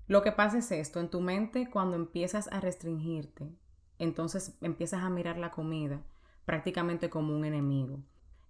Lo 0.07 0.23
que 0.23 0.31
pasa 0.31 0.57
es 0.57 0.71
esto, 0.71 0.99
en 0.99 1.11
tu 1.11 1.21
mente 1.21 1.69
cuando 1.69 1.95
empiezas 1.95 2.47
a 2.51 2.59
restringirte, 2.59 3.51
entonces 3.99 4.57
empiezas 4.61 5.03
a 5.03 5.11
mirar 5.11 5.37
la 5.37 5.51
comida 5.51 6.01
prácticamente 6.45 7.11
como 7.11 7.35
un 7.35 7.45
enemigo. 7.45 7.99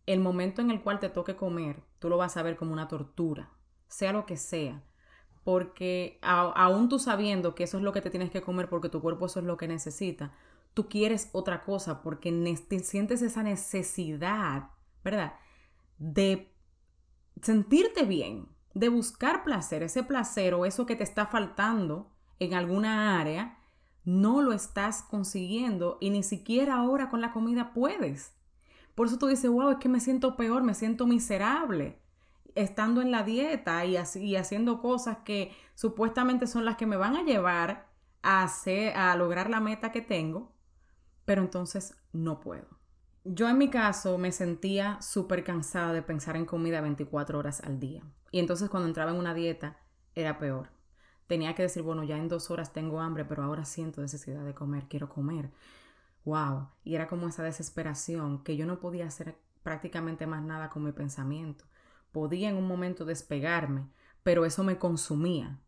El 0.05 0.21
momento 0.21 0.61
en 0.61 0.71
el 0.71 0.81
cual 0.81 1.01
te 1.01 1.09
toque 1.09 1.35
comer, 1.35 1.83
tú 1.99 2.07
lo 2.07 2.15
vas 2.15 2.37
a 2.37 2.41
ver 2.41 2.55
como 2.55 2.71
una 2.71 2.87
tortura, 2.87 3.49
sea 3.89 4.13
lo 4.13 4.25
que 4.25 4.37
sea, 4.37 4.81
porque 5.43 6.19
aún 6.21 6.87
tú 6.87 6.99
sabiendo 6.99 7.53
que 7.53 7.65
eso 7.65 7.75
es 7.75 7.83
lo 7.83 7.91
que 7.91 8.01
te 8.01 8.11
tienes 8.11 8.31
que 8.31 8.41
comer 8.41 8.69
porque 8.69 8.87
tu 8.87 9.01
cuerpo 9.01 9.25
eso 9.25 9.41
es 9.41 9.45
lo 9.45 9.57
que 9.57 9.67
necesita, 9.67 10.31
tú 10.73 10.87
quieres 10.89 11.29
otra 11.33 11.63
cosa 11.63 12.01
porque 12.01 12.31
sientes 12.83 13.21
esa 13.21 13.43
necesidad, 13.43 14.69
¿verdad? 15.03 15.33
De 15.97 16.53
sentirte 17.41 18.03
bien, 18.03 18.47
de 18.73 18.89
buscar 18.89 19.43
placer, 19.43 19.83
ese 19.83 20.03
placer 20.03 20.53
o 20.53 20.65
eso 20.65 20.85
que 20.85 20.95
te 20.95 21.03
está 21.03 21.25
faltando 21.25 22.11
en 22.39 22.53
alguna 22.53 23.19
área, 23.19 23.57
no 24.03 24.41
lo 24.41 24.53
estás 24.53 25.03
consiguiendo 25.03 25.97
y 26.01 26.09
ni 26.09 26.23
siquiera 26.23 26.75
ahora 26.75 27.09
con 27.09 27.21
la 27.21 27.31
comida 27.31 27.73
puedes. 27.73 28.33
Por 28.95 29.07
eso 29.07 29.17
tú 29.17 29.27
dices, 29.27 29.49
wow, 29.49 29.71
es 29.71 29.77
que 29.77 29.89
me 29.89 29.99
siento 29.99 30.35
peor, 30.35 30.63
me 30.63 30.73
siento 30.73 31.05
miserable 31.05 32.01
estando 32.55 33.01
en 33.01 33.11
la 33.11 33.23
dieta 33.23 33.85
y, 33.85 33.95
haciendo 33.95 34.81
cosas 34.81 35.19
que 35.23 35.55
supuestamente 35.75 36.47
son 36.47 36.65
las 36.65 36.77
que 36.77 36.85
me 36.85 36.97
van 36.97 37.15
a 37.15 37.23
llevar 37.23 37.89
a 38.23 39.15
lograr 39.17 39.49
la 39.49 39.59
meta 39.59 39.91
que 39.91 40.01
tengo, 40.01 40.50
pero 41.31 41.43
entonces 41.43 41.95
no 42.11 42.41
puedo. 42.41 42.67
Yo 43.23 43.47
en 43.47 43.57
mi 43.57 43.69
caso 43.69 44.17
me 44.17 44.33
sentía 44.33 45.01
súper 45.01 45.45
cansada 45.45 45.93
de 45.93 46.01
pensar 46.01 46.35
en 46.35 46.45
comida 46.45 46.81
24 46.81 47.39
horas 47.39 47.61
al 47.61 47.79
día. 47.79 48.03
Y 48.31 48.39
entonces 48.39 48.69
cuando 48.69 48.89
entraba 48.89 49.11
en 49.11 49.17
una 49.17 49.33
dieta 49.33 49.77
era 50.13 50.39
peor. 50.39 50.71
Tenía 51.27 51.55
que 51.55 51.61
decir, 51.61 51.83
bueno, 51.83 52.03
ya 52.03 52.17
en 52.17 52.27
dos 52.27 52.51
horas 52.51 52.73
tengo 52.73 52.99
hambre, 52.99 53.23
pero 53.23 53.43
ahora 53.43 53.63
siento 53.63 54.01
necesidad 54.01 54.43
de 54.43 54.53
comer, 54.53 54.89
quiero 54.89 55.07
comer. 55.07 55.51
¡Wow! 56.25 56.67
Y 56.83 56.95
era 56.95 57.07
como 57.07 57.29
esa 57.29 57.43
desesperación 57.43 58.43
que 58.43 58.57
yo 58.57 58.65
no 58.65 58.81
podía 58.81 59.07
hacer 59.07 59.37
prácticamente 59.63 60.27
más 60.27 60.43
nada 60.43 60.69
con 60.69 60.83
mi 60.83 60.91
pensamiento 60.91 61.63
podía 62.11 62.49
en 62.49 62.57
un 62.57 62.67
momento 62.67 63.05
despegarme, 63.05 63.87
pero 64.21 64.43
eso 64.43 64.65
me 64.65 64.77
consumía. 64.77 65.61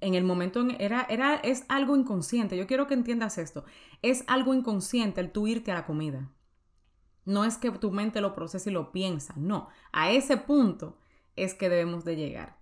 En 0.00 0.14
el 0.14 0.24
momento 0.24 0.66
era, 0.78 1.06
era, 1.08 1.36
es 1.36 1.64
algo 1.68 1.96
inconsciente. 1.96 2.56
Yo 2.56 2.66
quiero 2.66 2.86
que 2.86 2.94
entiendas 2.94 3.38
esto. 3.38 3.64
Es 4.02 4.24
algo 4.26 4.54
inconsciente 4.54 5.20
el 5.20 5.30
tú 5.30 5.46
irte 5.46 5.72
a 5.72 5.76
la 5.76 5.86
comida. 5.86 6.30
No 7.24 7.44
es 7.44 7.56
que 7.56 7.70
tu 7.70 7.90
mente 7.90 8.20
lo 8.20 8.34
procese 8.34 8.70
y 8.70 8.72
lo 8.72 8.92
piensa. 8.92 9.34
No. 9.36 9.68
A 9.92 10.10
ese 10.10 10.36
punto 10.36 10.98
es 11.36 11.54
que 11.54 11.68
debemos 11.68 12.04
de 12.04 12.16
llegar. 12.16 12.58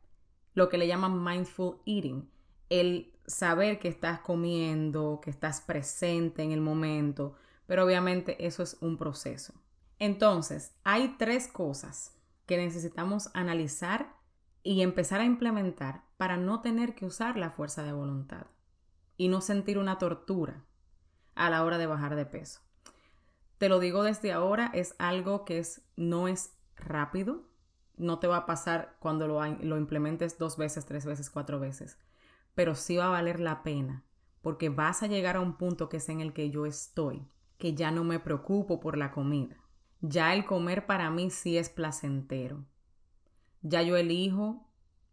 Lo 0.54 0.68
que 0.68 0.78
le 0.78 0.86
llaman 0.86 1.24
mindful 1.24 1.78
eating. 1.86 2.30
El 2.68 3.12
saber 3.26 3.78
que 3.78 3.88
estás 3.88 4.20
comiendo, 4.20 5.20
que 5.22 5.30
estás 5.30 5.60
presente 5.60 6.42
en 6.42 6.52
el 6.52 6.60
momento. 6.60 7.34
Pero 7.66 7.84
obviamente 7.84 8.46
eso 8.46 8.62
es 8.62 8.76
un 8.80 8.96
proceso. 8.96 9.54
Entonces, 9.98 10.74
hay 10.84 11.16
tres 11.18 11.48
cosas 11.48 12.14
que 12.46 12.56
necesitamos 12.56 13.30
analizar 13.34 14.14
y 14.62 14.82
empezar 14.82 15.20
a 15.20 15.24
implementar 15.24 16.04
para 16.16 16.36
no 16.36 16.60
tener 16.60 16.94
que 16.94 17.06
usar 17.06 17.36
la 17.36 17.50
fuerza 17.50 17.82
de 17.82 17.92
voluntad 17.92 18.46
y 19.16 19.28
no 19.28 19.40
sentir 19.40 19.78
una 19.78 19.98
tortura 19.98 20.64
a 21.34 21.50
la 21.50 21.64
hora 21.64 21.78
de 21.78 21.86
bajar 21.86 22.16
de 22.16 22.26
peso. 22.26 22.60
Te 23.58 23.68
lo 23.68 23.78
digo 23.78 24.02
desde 24.02 24.32
ahora, 24.32 24.70
es 24.74 24.94
algo 24.98 25.44
que 25.44 25.58
es, 25.58 25.82
no 25.96 26.28
es 26.28 26.56
rápido, 26.76 27.48
no 27.96 28.18
te 28.18 28.26
va 28.26 28.38
a 28.38 28.46
pasar 28.46 28.96
cuando 28.98 29.28
lo, 29.28 29.44
lo 29.44 29.76
implementes 29.76 30.38
dos 30.38 30.56
veces, 30.56 30.86
tres 30.86 31.04
veces, 31.04 31.30
cuatro 31.30 31.60
veces, 31.60 31.98
pero 32.54 32.74
sí 32.74 32.96
va 32.96 33.06
a 33.06 33.10
valer 33.10 33.40
la 33.40 33.62
pena 33.62 34.04
porque 34.40 34.70
vas 34.70 35.04
a 35.04 35.06
llegar 35.06 35.36
a 35.36 35.40
un 35.40 35.56
punto 35.56 35.88
que 35.88 35.98
es 35.98 36.08
en 36.08 36.20
el 36.20 36.32
que 36.32 36.50
yo 36.50 36.66
estoy, 36.66 37.24
que 37.58 37.74
ya 37.74 37.92
no 37.92 38.02
me 38.02 38.18
preocupo 38.18 38.80
por 38.80 38.96
la 38.96 39.12
comida 39.12 39.62
ya 40.02 40.34
el 40.34 40.44
comer 40.44 40.84
para 40.84 41.10
mí 41.10 41.30
sí 41.30 41.56
es 41.56 41.70
placentero. 41.70 42.64
Ya 43.62 43.82
yo 43.82 43.96
elijo 43.96 44.68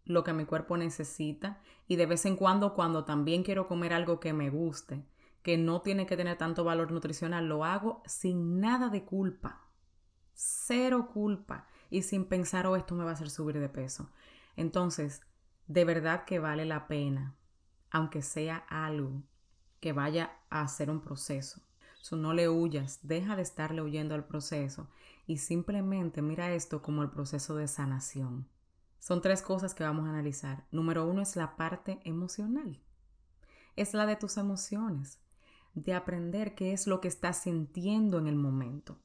lo 0.05 0.23
que 0.23 0.33
mi 0.33 0.45
cuerpo 0.45 0.75
necesita 0.75 1.61
y 1.87 1.95
de 1.95 2.05
vez 2.05 2.25
en 2.25 2.35
cuando 2.35 2.73
cuando 2.73 3.05
también 3.05 3.43
quiero 3.43 3.67
comer 3.67 3.93
algo 3.93 4.19
que 4.19 4.33
me 4.33 4.49
guste, 4.49 5.05
que 5.43 5.57
no 5.57 5.81
tiene 5.81 6.05
que 6.05 6.17
tener 6.17 6.37
tanto 6.37 6.63
valor 6.63 6.91
nutricional, 6.91 7.47
lo 7.47 7.63
hago 7.63 8.01
sin 8.05 8.59
nada 8.59 8.89
de 8.89 9.05
culpa. 9.05 9.67
Cero 10.33 11.09
culpa 11.13 11.67
y 11.89 12.01
sin 12.01 12.25
pensar, 12.25 12.65
oh, 12.67 12.75
esto 12.75 12.95
me 12.95 13.03
va 13.03 13.11
a 13.11 13.13
hacer 13.13 13.29
subir 13.29 13.59
de 13.59 13.69
peso. 13.69 14.11
Entonces, 14.55 15.21
de 15.67 15.85
verdad 15.85 16.25
que 16.25 16.39
vale 16.39 16.65
la 16.65 16.87
pena, 16.87 17.35
aunque 17.91 18.21
sea 18.21 18.57
algo 18.69 19.23
que 19.79 19.93
vaya 19.93 20.31
a 20.49 20.61
hacer 20.61 20.89
un 20.89 21.01
proceso 21.01 21.61
no 22.11 22.33
le 22.33 22.49
huyas, 22.49 22.99
deja 23.03 23.35
de 23.35 23.41
estarle 23.41 23.81
huyendo 23.81 24.15
al 24.15 24.25
proceso 24.25 24.87
y 25.27 25.37
simplemente 25.37 26.21
mira 26.21 26.51
esto 26.53 26.81
como 26.81 27.03
el 27.03 27.09
proceso 27.09 27.55
de 27.55 27.67
sanación. 27.67 28.47
Son 28.99 29.21
tres 29.21 29.41
cosas 29.41 29.73
que 29.73 29.83
vamos 29.83 30.07
a 30.07 30.09
analizar. 30.09 30.65
Número 30.71 31.05
uno 31.05 31.21
es 31.21 31.35
la 31.35 31.55
parte 31.55 31.99
emocional. 32.03 32.79
Es 33.75 33.93
la 33.93 34.05
de 34.05 34.15
tus 34.15 34.37
emociones, 34.37 35.19
de 35.73 35.93
aprender 35.93 36.55
qué 36.55 36.73
es 36.73 36.87
lo 36.87 36.99
que 36.99 37.07
estás 37.07 37.43
sintiendo 37.43 38.17
en 38.17 38.27
el 38.27 38.35
momento. 38.35 38.97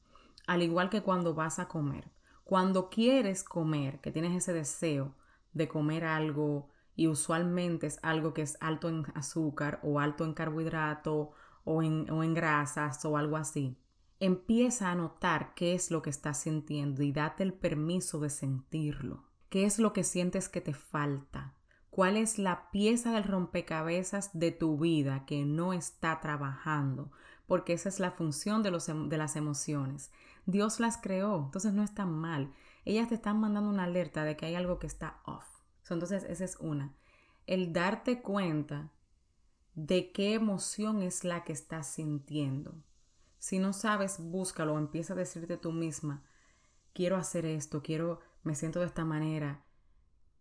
Al 0.47 0.63
igual 0.63 0.89
que 0.89 1.01
cuando 1.01 1.33
vas 1.33 1.59
a 1.59 1.67
comer. 1.67 2.11
Cuando 2.43 2.89
quieres 2.89 3.43
comer, 3.43 3.99
que 4.01 4.11
tienes 4.11 4.35
ese 4.35 4.53
deseo 4.53 5.15
de 5.53 5.67
comer 5.67 6.05
algo 6.05 6.69
y 6.95 7.07
usualmente 7.07 7.87
es 7.87 7.99
algo 8.01 8.33
que 8.33 8.41
es 8.41 8.57
alto 8.61 8.89
en 8.89 9.05
azúcar 9.15 9.79
o 9.83 9.99
alto 9.99 10.25
en 10.25 10.33
carbohidrato 10.33 11.31
o 11.65 11.83
en, 11.83 12.33
grasas 12.33 13.03
o 13.03 13.17
algo 13.17 13.35
así. 13.35 13.77
Empieza 14.19 14.91
a 14.91 14.95
notar 14.95 15.53
qué 15.55 15.73
es 15.73 15.91
lo 15.91 16.01
que 16.01 16.09
estás 16.09 16.39
sintiendo 16.39 17.03
y 17.03 17.11
date 17.11 17.43
el 17.43 17.53
permiso 17.53 18.19
de 18.19 18.29
sentirlo. 18.29 19.25
¿Qué 19.49 19.65
es 19.65 19.77
lo 19.77 19.91
que 19.91 20.03
sientes 20.03 20.47
que 20.47 20.61
te 20.61 20.73
falta? 20.73 21.53
¿Cuál 21.89 22.15
es 22.15 22.39
la 22.39 22.71
pieza 22.71 23.11
del 23.11 23.23
rompecabezas 23.23 24.37
de 24.37 24.51
tu 24.51 24.77
vida 24.77 25.25
que 25.25 25.43
no 25.43 25.73
está 25.73 26.21
trabajando? 26.21 27.11
Porque 27.47 27.73
esa 27.73 27.89
es 27.89 27.99
la 27.99 28.11
función 28.11 28.63
de, 28.63 28.71
los, 28.71 28.87
em, 28.87 29.09
de 29.09 29.17
las 29.17 29.35
emociones. 29.35 30.11
Dios 30.45 30.79
las 30.79 30.97
creó, 30.97 31.45
entonces 31.45 31.73
no 31.73 31.83
están 31.83 32.11
mal. 32.11 32.53
Ellas 32.85 33.09
te 33.09 33.15
están 33.15 33.39
mandando 33.39 33.69
una 33.69 33.83
alerta 33.83 34.23
de 34.23 34.37
que 34.37 34.45
hay 34.45 34.55
algo 34.55 34.79
que 34.79 34.87
está 34.87 35.19
off. 35.25 35.45
Entonces, 35.89 36.23
esa 36.23 36.43
es 36.43 36.57
una. 36.59 36.93
El 37.45 37.73
darte 37.73 38.21
cuenta 38.21 38.91
de 39.75 40.11
qué 40.11 40.33
emoción 40.33 41.01
es 41.01 41.23
la 41.23 41.43
que 41.43 41.53
estás 41.53 41.87
sintiendo. 41.87 42.73
Si 43.37 43.59
no 43.59 43.73
sabes, 43.73 44.19
búscalo, 44.19 44.77
empieza 44.77 45.13
a 45.13 45.17
decirte 45.17 45.57
tú 45.57 45.71
misma, 45.71 46.23
quiero 46.93 47.17
hacer 47.17 47.45
esto, 47.45 47.83
quiero, 47.83 48.19
me 48.43 48.55
siento 48.55 48.79
de 48.79 48.87
esta 48.87 49.05
manera, 49.05 49.63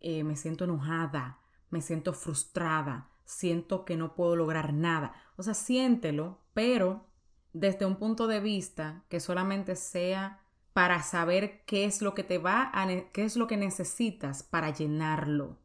eh, 0.00 0.24
me 0.24 0.36
siento 0.36 0.64
enojada, 0.64 1.40
me 1.70 1.80
siento 1.80 2.12
frustrada, 2.12 3.10
siento 3.24 3.84
que 3.84 3.96
no 3.96 4.14
puedo 4.14 4.36
lograr 4.36 4.72
nada. 4.72 5.14
O 5.36 5.42
sea, 5.42 5.54
siéntelo, 5.54 6.38
pero 6.54 7.06
desde 7.52 7.86
un 7.86 7.96
punto 7.96 8.26
de 8.26 8.40
vista 8.40 9.04
que 9.08 9.20
solamente 9.20 9.76
sea 9.76 10.40
para 10.72 11.02
saber 11.02 11.64
qué 11.66 11.84
es 11.84 12.02
lo 12.02 12.14
que 12.14 12.24
te 12.24 12.38
va 12.38 12.70
a, 12.72 12.86
qué 13.12 13.24
es 13.24 13.36
lo 13.36 13.46
que 13.46 13.56
necesitas 13.56 14.42
para 14.42 14.70
llenarlo. 14.70 15.58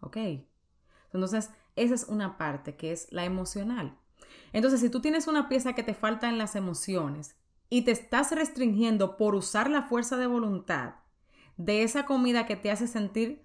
¿Ok? 0.00 0.16
Entonces, 1.12 1.50
esa 1.82 1.94
es 1.94 2.04
una 2.04 2.38
parte 2.38 2.76
que 2.76 2.92
es 2.92 3.08
la 3.10 3.24
emocional. 3.24 3.98
Entonces, 4.52 4.80
si 4.80 4.90
tú 4.90 5.00
tienes 5.00 5.26
una 5.26 5.48
pieza 5.48 5.74
que 5.74 5.82
te 5.82 5.94
falta 5.94 6.28
en 6.28 6.38
las 6.38 6.56
emociones 6.56 7.36
y 7.68 7.82
te 7.82 7.90
estás 7.90 8.32
restringiendo 8.32 9.16
por 9.16 9.34
usar 9.34 9.70
la 9.70 9.82
fuerza 9.82 10.16
de 10.16 10.26
voluntad 10.26 10.94
de 11.56 11.82
esa 11.82 12.04
comida 12.04 12.46
que 12.46 12.56
te 12.56 12.70
hace 12.70 12.86
sentir 12.86 13.44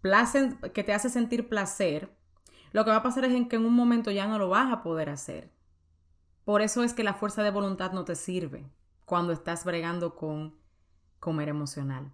placer, 0.00 0.56
que 0.72 0.82
te 0.82 0.94
hace 0.94 1.10
sentir 1.10 1.48
placer, 1.48 2.16
lo 2.72 2.84
que 2.84 2.90
va 2.90 2.96
a 2.96 3.02
pasar 3.02 3.24
es 3.24 3.48
que 3.48 3.56
en 3.56 3.64
un 3.64 3.74
momento 3.74 4.10
ya 4.10 4.26
no 4.26 4.38
lo 4.38 4.48
vas 4.48 4.72
a 4.72 4.82
poder 4.82 5.10
hacer. 5.10 5.52
Por 6.44 6.62
eso 6.62 6.82
es 6.82 6.94
que 6.94 7.04
la 7.04 7.14
fuerza 7.14 7.42
de 7.42 7.50
voluntad 7.50 7.92
no 7.92 8.04
te 8.04 8.16
sirve 8.16 8.70
cuando 9.04 9.32
estás 9.32 9.64
bregando 9.64 10.16
con 10.16 10.58
comer 11.18 11.48
emocional. 11.48 12.12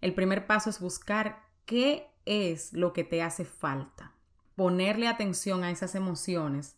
El 0.00 0.14
primer 0.14 0.46
paso 0.46 0.70
es 0.70 0.80
buscar 0.80 1.44
qué 1.64 2.08
es 2.24 2.72
lo 2.72 2.92
que 2.92 3.04
te 3.04 3.22
hace 3.22 3.44
falta 3.44 4.13
ponerle 4.56 5.08
atención 5.08 5.64
a 5.64 5.70
esas 5.70 5.94
emociones 5.94 6.76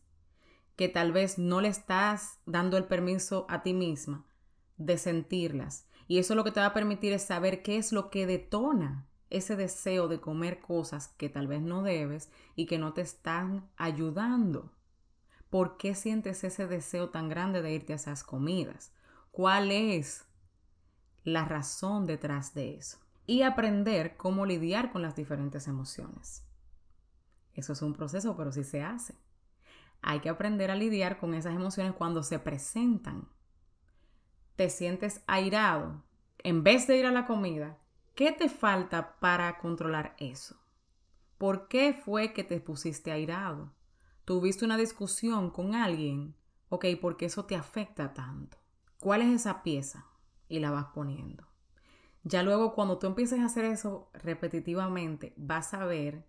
que 0.76 0.88
tal 0.88 1.12
vez 1.12 1.38
no 1.38 1.60
le 1.60 1.68
estás 1.68 2.38
dando 2.46 2.76
el 2.76 2.84
permiso 2.84 3.46
a 3.48 3.62
ti 3.62 3.72
misma 3.72 4.24
de 4.76 4.98
sentirlas. 4.98 5.86
Y 6.06 6.18
eso 6.18 6.34
lo 6.34 6.44
que 6.44 6.52
te 6.52 6.60
va 6.60 6.66
a 6.66 6.74
permitir 6.74 7.12
es 7.12 7.22
saber 7.22 7.62
qué 7.62 7.78
es 7.78 7.92
lo 7.92 8.10
que 8.10 8.26
detona 8.26 9.06
ese 9.30 9.56
deseo 9.56 10.06
de 10.06 10.20
comer 10.20 10.60
cosas 10.60 11.08
que 11.08 11.28
tal 11.28 11.48
vez 11.48 11.60
no 11.60 11.82
debes 11.82 12.30
y 12.54 12.66
que 12.66 12.78
no 12.78 12.92
te 12.92 13.00
están 13.00 13.68
ayudando. 13.76 14.72
¿Por 15.50 15.76
qué 15.78 15.94
sientes 15.94 16.44
ese 16.44 16.66
deseo 16.66 17.10
tan 17.10 17.28
grande 17.28 17.62
de 17.62 17.72
irte 17.72 17.92
a 17.92 17.96
esas 17.96 18.22
comidas? 18.22 18.92
¿Cuál 19.32 19.72
es 19.72 20.24
la 21.24 21.44
razón 21.44 22.06
detrás 22.06 22.54
de 22.54 22.76
eso? 22.76 22.98
Y 23.26 23.42
aprender 23.42 24.16
cómo 24.16 24.46
lidiar 24.46 24.92
con 24.92 25.02
las 25.02 25.16
diferentes 25.16 25.66
emociones. 25.66 26.45
Eso 27.56 27.72
es 27.72 27.82
un 27.82 27.94
proceso, 27.94 28.36
pero 28.36 28.52
sí 28.52 28.62
se 28.62 28.82
hace. 28.82 29.16
Hay 30.02 30.20
que 30.20 30.28
aprender 30.28 30.70
a 30.70 30.76
lidiar 30.76 31.18
con 31.18 31.34
esas 31.34 31.54
emociones 31.54 31.94
cuando 31.94 32.22
se 32.22 32.38
presentan. 32.38 33.26
Te 34.54 34.70
sientes 34.70 35.22
airado. 35.26 36.04
En 36.38 36.62
vez 36.62 36.86
de 36.86 36.98
ir 36.98 37.06
a 37.06 37.10
la 37.10 37.26
comida, 37.26 37.78
¿qué 38.14 38.30
te 38.30 38.48
falta 38.48 39.18
para 39.18 39.58
controlar 39.58 40.14
eso? 40.18 40.56
¿Por 41.38 41.66
qué 41.66 41.92
fue 41.92 42.32
que 42.32 42.44
te 42.44 42.60
pusiste 42.60 43.10
airado? 43.10 43.72
¿Tuviste 44.24 44.64
una 44.64 44.76
discusión 44.76 45.50
con 45.50 45.74
alguien? 45.74 46.34
Ok, 46.68 46.86
¿por 47.00 47.16
qué 47.16 47.26
eso 47.26 47.46
te 47.46 47.56
afecta 47.56 48.12
tanto? 48.12 48.58
¿Cuál 49.00 49.22
es 49.22 49.28
esa 49.28 49.62
pieza? 49.62 50.06
Y 50.48 50.58
la 50.60 50.70
vas 50.70 50.86
poniendo. 50.94 51.46
Ya 52.22 52.42
luego 52.42 52.74
cuando 52.74 52.98
tú 52.98 53.06
empieces 53.06 53.40
a 53.40 53.46
hacer 53.46 53.64
eso 53.64 54.10
repetitivamente, 54.14 55.32
vas 55.36 55.74
a 55.74 55.84
ver 55.84 56.26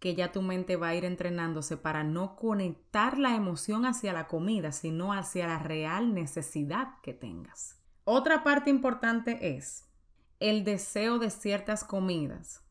que 0.00 0.14
ya 0.14 0.32
tu 0.32 0.40
mente 0.40 0.76
va 0.76 0.88
a 0.88 0.94
ir 0.94 1.04
entrenándose 1.04 1.76
para 1.76 2.02
no 2.02 2.34
conectar 2.34 3.18
la 3.18 3.36
emoción 3.36 3.84
hacia 3.84 4.14
la 4.14 4.26
comida, 4.26 4.72
sino 4.72 5.12
hacia 5.12 5.46
la 5.46 5.58
real 5.58 6.14
necesidad 6.14 6.94
que 7.02 7.12
tengas. 7.12 7.78
Otra 8.04 8.42
parte 8.42 8.70
importante 8.70 9.54
es 9.56 9.86
el 10.40 10.64
deseo 10.64 11.18
de 11.18 11.28
ciertas 11.28 11.84
comidas, 11.84 12.64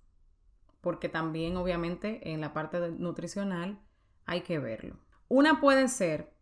porque 0.82 1.08
también 1.08 1.56
obviamente 1.56 2.32
en 2.34 2.42
la 2.42 2.52
parte 2.52 2.92
nutricional 2.92 3.80
hay 4.26 4.42
que 4.42 4.58
verlo. 4.58 4.98
Una 5.28 5.62
puede 5.62 5.88
ser 5.88 6.34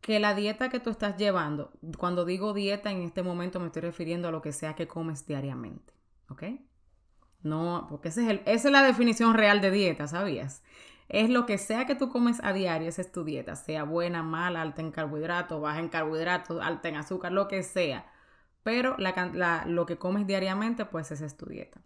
que 0.00 0.20
la 0.20 0.34
dieta 0.34 0.70
que 0.70 0.78
tú 0.78 0.90
estás 0.90 1.16
llevando, 1.16 1.72
cuando 1.98 2.24
digo 2.24 2.54
dieta 2.54 2.92
en 2.92 3.02
este 3.02 3.24
momento 3.24 3.58
me 3.58 3.66
estoy 3.66 3.82
refiriendo 3.82 4.28
a 4.28 4.30
lo 4.30 4.42
que 4.42 4.52
sea 4.52 4.76
que 4.76 4.86
comes 4.86 5.26
diariamente, 5.26 5.92
¿ok? 6.28 6.44
No, 7.42 7.86
porque 7.88 8.08
es 8.08 8.18
el, 8.18 8.42
esa 8.44 8.68
es 8.68 8.72
la 8.72 8.82
definición 8.82 9.34
real 9.34 9.60
de 9.60 9.70
dieta, 9.70 10.06
¿sabías? 10.06 10.62
Es 11.08 11.30
lo 11.30 11.46
que 11.46 11.58
sea 11.58 11.86
que 11.86 11.94
tú 11.94 12.10
comes 12.10 12.40
a 12.44 12.52
diario, 12.52 12.88
esa 12.88 13.02
es 13.02 13.10
tu 13.10 13.24
dieta, 13.24 13.56
sea 13.56 13.84
buena, 13.84 14.22
mala, 14.22 14.62
alta 14.62 14.82
en 14.82 14.92
carbohidratos, 14.92 15.60
baja 15.60 15.80
en 15.80 15.88
carbohidratos, 15.88 16.62
alta 16.62 16.88
en 16.88 16.96
azúcar, 16.96 17.32
lo 17.32 17.48
que 17.48 17.62
sea. 17.62 18.10
Pero 18.62 18.96
lo 18.98 19.86
que 19.86 19.98
comes 19.98 20.26
diariamente, 20.26 20.84
pues 20.84 21.10
esa 21.10 21.26
es 21.26 21.36
tu 21.36 21.46
dieta. 21.46 21.80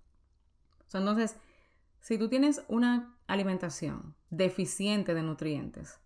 entonces, 0.92 1.36
si 2.00 2.18
tú 2.18 2.28
tienes 2.28 2.62
una 2.68 3.16
alimentación 3.26 4.14
deficiente 4.28 5.14
de 5.14 5.22
nutrientes, 5.22 6.00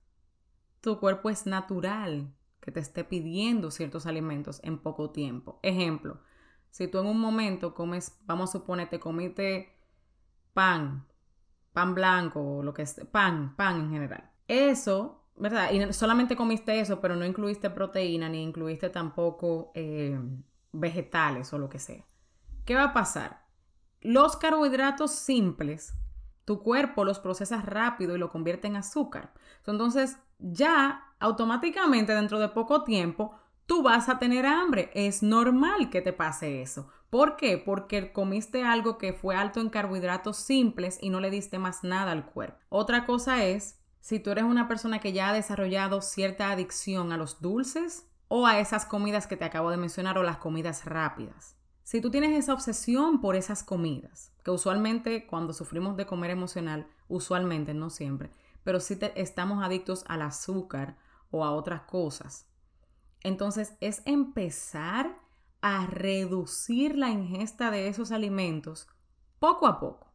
tu 0.80 1.00
cuerpo 1.00 1.30
es 1.30 1.46
natural 1.46 2.32
que 2.60 2.70
te 2.70 2.80
esté 2.80 3.02
pidiendo 3.02 3.70
ciertos 3.70 4.06
alimentos 4.06 4.60
en 4.62 4.78
poco 4.78 5.10
tiempo. 5.10 5.58
Ejemplo, 5.62 6.20
si 6.70 6.88
tú 6.88 6.98
en 6.98 7.06
un 7.06 7.20
momento 7.20 7.74
comes, 7.74 8.18
vamos 8.24 8.50
a 8.50 8.52
suponer, 8.58 8.88
te 8.88 9.00
comiste 9.00 9.74
pan, 10.52 11.06
pan 11.72 11.94
blanco 11.94 12.62
lo 12.62 12.74
que 12.74 12.82
es, 12.82 13.00
pan, 13.10 13.54
pan 13.56 13.80
en 13.80 13.90
general. 13.90 14.30
Eso, 14.46 15.24
¿verdad? 15.36 15.70
Y 15.72 15.92
solamente 15.92 16.36
comiste 16.36 16.80
eso, 16.80 17.00
pero 17.00 17.16
no 17.16 17.24
incluiste 17.24 17.70
proteína 17.70 18.28
ni 18.28 18.42
incluiste 18.42 18.90
tampoco 18.90 19.72
eh, 19.74 20.18
vegetales 20.72 21.52
o 21.52 21.58
lo 21.58 21.68
que 21.68 21.78
sea. 21.78 22.04
¿Qué 22.64 22.74
va 22.74 22.84
a 22.84 22.92
pasar? 22.92 23.46
Los 24.00 24.36
carbohidratos 24.36 25.12
simples, 25.12 25.94
tu 26.44 26.62
cuerpo 26.62 27.04
los 27.04 27.18
procesa 27.18 27.60
rápido 27.62 28.14
y 28.14 28.18
lo 28.18 28.30
convierte 28.30 28.68
en 28.68 28.76
azúcar. 28.76 29.32
Entonces, 29.66 30.18
ya 30.38 31.14
automáticamente 31.18 32.14
dentro 32.14 32.38
de 32.38 32.48
poco 32.48 32.84
tiempo, 32.84 33.34
tú 33.68 33.82
vas 33.82 34.08
a 34.08 34.18
tener 34.18 34.46
hambre. 34.46 34.90
Es 34.94 35.22
normal 35.22 35.90
que 35.90 36.00
te 36.00 36.12
pase 36.12 36.62
eso. 36.62 36.88
¿Por 37.10 37.36
qué? 37.36 37.58
Porque 37.58 38.12
comiste 38.12 38.64
algo 38.64 38.98
que 38.98 39.12
fue 39.12 39.36
alto 39.36 39.60
en 39.60 39.70
carbohidratos 39.70 40.38
simples 40.38 40.98
y 41.00 41.10
no 41.10 41.20
le 41.20 41.30
diste 41.30 41.58
más 41.58 41.84
nada 41.84 42.10
al 42.10 42.24
cuerpo. 42.24 42.58
Otra 42.70 43.06
cosa 43.06 43.44
es, 43.44 43.78
si 44.00 44.18
tú 44.18 44.30
eres 44.30 44.44
una 44.44 44.68
persona 44.68 45.00
que 45.00 45.12
ya 45.12 45.28
ha 45.28 45.32
desarrollado 45.32 46.00
cierta 46.00 46.50
adicción 46.50 47.12
a 47.12 47.18
los 47.18 47.40
dulces 47.40 48.08
o 48.28 48.46
a 48.46 48.58
esas 48.58 48.86
comidas 48.86 49.26
que 49.26 49.36
te 49.36 49.44
acabo 49.44 49.70
de 49.70 49.76
mencionar 49.76 50.18
o 50.18 50.22
las 50.22 50.38
comidas 50.38 50.84
rápidas. 50.86 51.54
Si 51.82 52.00
tú 52.00 52.10
tienes 52.10 52.36
esa 52.36 52.54
obsesión 52.54 53.20
por 53.20 53.36
esas 53.36 53.62
comidas, 53.62 54.32
que 54.44 54.50
usualmente 54.50 55.26
cuando 55.26 55.52
sufrimos 55.52 55.96
de 55.96 56.06
comer 56.06 56.30
emocional, 56.30 56.86
usualmente, 57.08 57.72
no 57.74 57.88
siempre, 57.88 58.30
pero 58.64 58.80
si 58.80 58.98
estamos 59.14 59.64
adictos 59.64 60.04
al 60.08 60.22
azúcar 60.22 60.96
o 61.30 61.44
a 61.44 61.52
otras 61.52 61.82
cosas, 61.82 62.47
entonces 63.22 63.76
es 63.80 64.02
empezar 64.04 65.18
a 65.60 65.86
reducir 65.86 66.96
la 66.96 67.10
ingesta 67.10 67.70
de 67.70 67.88
esos 67.88 68.12
alimentos 68.12 68.88
poco 69.38 69.66
a 69.66 69.80
poco, 69.80 70.12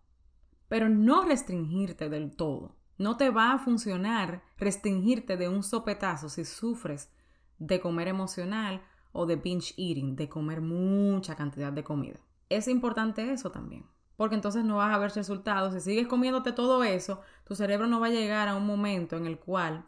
pero 0.68 0.89
no 0.89 1.24
restringirte 1.24 2.10
del 2.10 2.36
todo. 2.36 2.76
No 2.98 3.18
te 3.18 3.30
va 3.30 3.54
a 3.54 3.60
funcionar 3.60 4.44
restringirte 4.58 5.36
de 5.38 5.50
un 5.50 5.63
sopetazo 5.63 6.30
si 6.30 6.46
sufres 6.46 7.12
de 7.58 7.80
comer 7.80 8.08
emocional 8.08 8.84
o 9.12 9.26
de 9.26 9.36
binge 9.36 9.74
eating, 9.78 10.16
de 10.16 10.30
comer 10.30 10.62
mucha 10.62 11.36
cantidad 11.36 11.72
de 11.72 11.84
comida. 11.84 12.20
Es 12.50 12.68
importante 12.68 13.32
eso 13.32 13.52
también, 13.52 13.86
porque 14.16 14.36
entonces 14.36 14.63
no 14.63 14.78
vas 14.78 14.94
a 14.94 15.00
ver 15.00 15.12
resultados. 15.13 15.74
Si 15.74 15.82
sigues 15.82 16.08
comiéndote 16.08 16.52
todo 16.52 16.84
eso, 16.84 17.22
tu 17.46 17.56
cerebro 17.56 17.88
no 17.88 18.00
va 18.00 18.08
a 18.08 18.12
llegar 18.12 18.48
a 18.48 18.56
un 18.56 18.66
momento 18.66 19.18
en 19.18 19.26
el 19.26 19.39
cual 19.39 19.86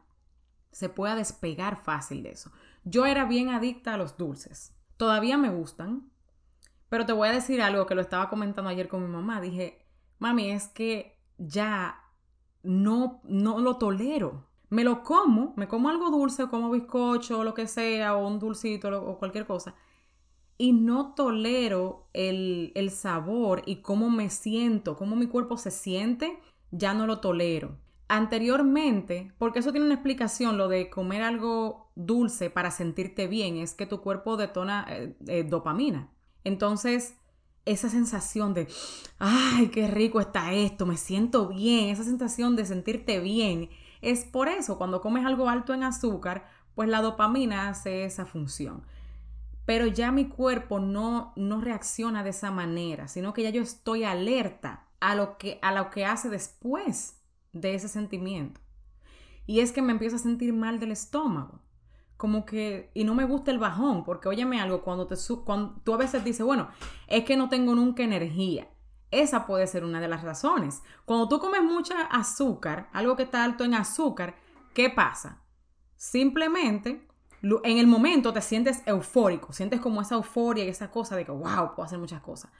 se 0.71 0.89
pueda 0.89 1.15
despegar 1.15 1.77
fácil 1.77 2.23
de 2.23 2.31
eso. 2.31 2.51
Yo 2.85 3.05
era 3.05 3.25
bien 3.25 3.49
adicta 3.49 3.95
a 3.95 3.97
los 3.97 4.15
dulces. 4.17 4.73
Todavía 4.95 5.37
me 5.37 5.49
gustan. 5.49 6.09
Pero 6.87 7.05
te 7.05 7.13
voy 7.13 7.27
a 7.27 7.33
decir 7.33 7.61
algo 7.61 7.85
que 7.87 7.95
lo 7.95 8.01
estaba 8.01 8.29
comentando 8.29 8.69
ayer 8.69 8.87
con 8.87 9.01
mi 9.01 9.09
mamá. 9.09 9.41
Dije, 9.41 9.85
mami, 10.19 10.51
es 10.51 10.67
que 10.67 11.19
ya 11.37 11.99
no, 12.63 13.21
no 13.23 13.59
lo 13.59 13.77
tolero. 13.77 14.47
Me 14.69 14.83
lo 14.83 15.03
como, 15.03 15.53
me 15.57 15.67
como 15.67 15.89
algo 15.89 16.11
dulce, 16.11 16.47
como 16.47 16.71
bizcocho 16.71 17.43
lo 17.43 17.53
que 17.53 17.67
sea, 17.67 18.15
o 18.15 18.27
un 18.27 18.39
dulcito 18.39 18.87
o 19.01 19.17
cualquier 19.17 19.45
cosa. 19.45 19.75
Y 20.57 20.71
no 20.71 21.15
tolero 21.15 22.07
el, 22.13 22.71
el 22.75 22.91
sabor 22.91 23.63
y 23.65 23.77
cómo 23.77 24.09
me 24.09 24.29
siento, 24.29 24.95
cómo 24.95 25.15
mi 25.15 25.27
cuerpo 25.27 25.57
se 25.57 25.71
siente, 25.71 26.39
ya 26.71 26.93
no 26.93 27.07
lo 27.07 27.19
tolero 27.19 27.77
anteriormente, 28.07 29.31
porque 29.37 29.59
eso 29.59 29.71
tiene 29.71 29.85
una 29.85 29.95
explicación, 29.95 30.57
lo 30.57 30.67
de 30.67 30.89
comer 30.89 31.23
algo 31.23 31.84
dulce 31.95 32.49
para 32.49 32.71
sentirte 32.71 33.27
bien, 33.27 33.57
es 33.57 33.73
que 33.73 33.85
tu 33.85 34.01
cuerpo 34.01 34.37
detona 34.37 34.85
eh, 34.89 35.15
eh, 35.27 35.43
dopamina. 35.43 36.09
Entonces, 36.43 37.15
esa 37.65 37.89
sensación 37.89 38.53
de, 38.53 38.67
ay, 39.17 39.69
qué 39.69 39.87
rico 39.87 40.19
está 40.19 40.53
esto, 40.53 40.85
me 40.85 40.97
siento 40.97 41.47
bien, 41.47 41.89
esa 41.89 42.03
sensación 42.03 42.55
de 42.55 42.65
sentirte 42.65 43.19
bien, 43.19 43.69
es 44.01 44.23
por 44.23 44.47
eso, 44.47 44.77
cuando 44.77 45.01
comes 45.01 45.25
algo 45.25 45.49
alto 45.49 45.73
en 45.73 45.83
azúcar, 45.83 46.45
pues 46.75 46.89
la 46.89 47.01
dopamina 47.01 47.69
hace 47.69 48.05
esa 48.05 48.25
función. 48.25 48.83
Pero 49.65 49.87
ya 49.87 50.11
mi 50.11 50.27
cuerpo 50.27 50.79
no, 50.79 51.33
no 51.35 51.59
reacciona 51.59 52.23
de 52.23 52.29
esa 52.29 52.51
manera, 52.51 53.07
sino 53.07 53.33
que 53.33 53.41
ya 53.41 53.49
yo 53.49 53.63
estoy 53.63 54.03
alerta 54.03 54.85
a 54.99 55.15
lo 55.15 55.37
que, 55.37 55.57
a 55.63 55.71
lo 55.71 55.89
que 55.89 56.05
hace 56.05 56.29
después 56.29 57.19
de 57.51 57.73
ese 57.73 57.87
sentimiento. 57.87 58.61
Y 59.47 59.61
es 59.61 59.71
que 59.71 59.81
me 59.81 59.91
empiezo 59.91 60.17
a 60.17 60.19
sentir 60.19 60.53
mal 60.53 60.79
del 60.79 60.91
estómago. 60.91 61.61
Como 62.17 62.45
que, 62.45 62.91
y 62.93 63.03
no 63.03 63.13
me 63.13 63.25
gusta 63.25 63.51
el 63.51 63.59
bajón, 63.59 64.03
porque 64.03 64.29
óyeme 64.29 64.61
algo, 64.61 64.83
cuando, 64.83 65.07
te, 65.07 65.15
cuando 65.43 65.81
tú 65.83 65.93
a 65.93 65.97
veces 65.97 66.23
dices, 66.23 66.45
bueno, 66.45 66.69
es 67.07 67.23
que 67.25 67.35
no 67.35 67.49
tengo 67.49 67.75
nunca 67.75 68.03
energía. 68.03 68.69
Esa 69.11 69.45
puede 69.45 69.67
ser 69.67 69.83
una 69.83 69.99
de 69.99 70.07
las 70.07 70.23
razones. 70.23 70.81
Cuando 71.05 71.27
tú 71.27 71.39
comes 71.39 71.63
mucha 71.63 72.03
azúcar, 72.05 72.89
algo 72.93 73.15
que 73.15 73.23
está 73.23 73.43
alto 73.43 73.63
en 73.63 73.73
azúcar, 73.73 74.35
¿qué 74.73 74.89
pasa? 74.89 75.41
Simplemente 75.95 77.07
en 77.63 77.77
el 77.77 77.87
momento 77.87 78.33
te 78.33 78.41
sientes 78.41 78.81
eufórico, 78.85 79.53
sientes 79.53 79.79
como 79.79 80.01
esa 80.01 80.15
euforia 80.15 80.65
y 80.65 80.69
esa 80.69 80.89
cosa 80.89 81.15
de 81.15 81.25
que, 81.25 81.31
wow, 81.31 81.75
puedo 81.75 81.83
hacer 81.83 81.99
muchas 81.99 82.21
cosas. 82.21 82.51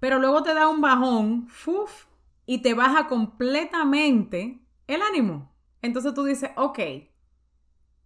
Pero 0.00 0.18
luego 0.18 0.42
te 0.42 0.54
da 0.54 0.68
un 0.68 0.80
bajón, 0.80 1.46
¡fuf! 1.48 2.06
y 2.48 2.62
te 2.62 2.72
baja 2.72 3.08
completamente 3.08 4.58
el 4.86 5.02
ánimo. 5.02 5.52
Entonces 5.82 6.14
tú 6.14 6.24
dices, 6.24 6.50
ok, 6.56 6.78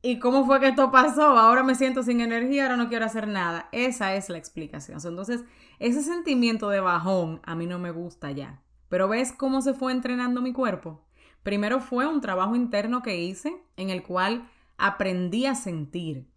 ¿y 0.03 0.19
cómo 0.19 0.45
fue 0.45 0.61
que 0.61 0.69
esto 0.69 0.91
pasó? 0.91 1.39
Ahora 1.39 1.63
me 1.63 1.77
siento 1.77 2.03
sin 2.03 2.21
energía, 2.21 2.65
ahora 2.65 2.77
no 2.77 2.89
quiero 2.89 3.07
hacer 3.07 3.29
nada. 3.29 3.69
Esa 3.73 4.15
es 4.15 4.29
la 4.29 4.39
explicación. 4.39 4.99
Entonces, 5.03 5.45
ese 5.79 6.03
sentimiento 6.03 6.69
de 6.69 6.81
bajón 6.81 7.41
a 7.45 7.55
mí 7.55 7.67
no 7.67 7.79
me 7.79 7.93
gusta 7.93 8.31
ya. 8.33 8.61
Pero 8.89 9.09
ves 9.09 9.33
cómo 9.33 9.63
se 9.63 9.75
fue 9.75 9.93
entrenando 9.93 10.43
mi 10.43 10.53
cuerpo. 10.53 11.07
Primero 11.43 11.81
fue 11.81 12.07
un 12.07 12.21
trabajo 12.21 12.55
interno 12.55 13.03
que 13.03 13.21
hice 13.21 13.63
en 13.77 13.91
el 13.91 14.03
cual 14.03 14.49
aprendí 14.77 15.47
a 15.47 15.55
sentir. 15.55 16.29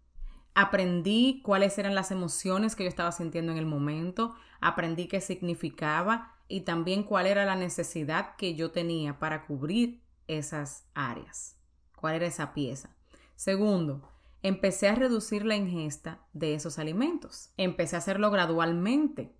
Aprendí 0.54 1.42
cuáles 1.44 1.76
eran 1.76 1.94
las 1.94 2.10
emociones 2.10 2.74
que 2.74 2.84
yo 2.84 2.88
estaba 2.88 3.12
sintiendo 3.12 3.52
en 3.52 3.58
el 3.58 3.66
momento, 3.66 4.34
aprendí 4.60 5.06
qué 5.06 5.20
significaba 5.20 6.34
y 6.48 6.62
también 6.62 7.02
cuál 7.02 7.26
era 7.26 7.44
la 7.44 7.56
necesidad 7.56 8.36
que 8.36 8.54
yo 8.54 8.70
tenía 8.70 9.18
para 9.18 9.44
cubrir 9.44 10.02
esas 10.28 10.86
áreas, 10.94 11.58
cuál 11.94 12.14
era 12.14 12.26
esa 12.26 12.54
pieza. 12.54 12.95
Segundo, 13.36 14.10
empecé 14.42 14.88
a 14.88 14.94
reducir 14.94 15.44
la 15.44 15.54
ingesta 15.56 16.20
de 16.32 16.54
esos 16.54 16.78
alimentos. 16.78 17.50
Empecé 17.56 17.96
a 17.96 18.00
hacerlo 18.00 18.30
gradualmente 18.30 19.32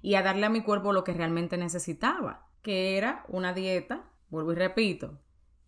y 0.00 0.14
a 0.14 0.22
darle 0.22 0.46
a 0.46 0.50
mi 0.50 0.62
cuerpo 0.62 0.92
lo 0.92 1.02
que 1.02 1.12
realmente 1.12 1.56
necesitaba, 1.56 2.46
que 2.62 2.96
era 2.96 3.24
una 3.28 3.52
dieta, 3.52 4.04
vuelvo 4.30 4.52
y 4.52 4.56
repito, 4.56 5.18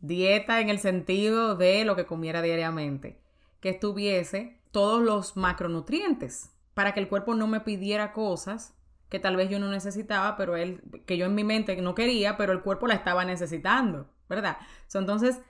Dieta 0.04 0.60
en 0.60 0.68
el 0.68 0.80
sentido 0.80 1.56
de 1.56 1.82
lo 1.86 1.96
que 1.96 2.04
comiera 2.04 2.42
diariamente. 2.42 3.22
Que 3.60 3.70
estuviese 3.70 4.60
todos 4.70 5.02
los 5.02 5.34
macronutrientes 5.34 6.50
para 6.74 6.92
que 6.92 7.00
el 7.00 7.08
cuerpo 7.08 7.34
no 7.34 7.46
me 7.46 7.60
pidiera 7.60 8.12
cosas 8.12 8.74
que 9.08 9.18
tal 9.18 9.36
vez 9.36 9.48
yo 9.48 9.58
no 9.58 9.70
necesitaba, 9.70 10.36
pero 10.36 10.56
él, 10.56 10.82
que 11.06 11.16
yo 11.16 11.24
en 11.24 11.34
mi 11.34 11.42
mente 11.42 11.80
no 11.80 11.94
quería, 11.94 12.36
pero 12.36 12.52
el 12.52 12.60
cuerpo 12.60 12.86
la 12.86 12.94
estaba 12.94 13.24
necesitando, 13.24 14.10
¿verdad? 14.28 14.58
entonces, 14.92 15.40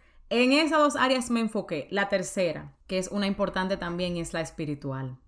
en 0.43 0.53
esas 0.53 0.79
dos 0.79 0.97
áreas 0.97 1.31
me 1.31 1.41
enfoqué. 1.41 1.87
La 1.91 2.09
tercera, 2.09 2.77
que 2.87 2.99
es 2.99 3.09
una 3.09 3.27
importante 3.27 3.77
también, 3.77 4.17
es 4.17 4.33
la 4.33 4.41
espiritual. 4.41 5.19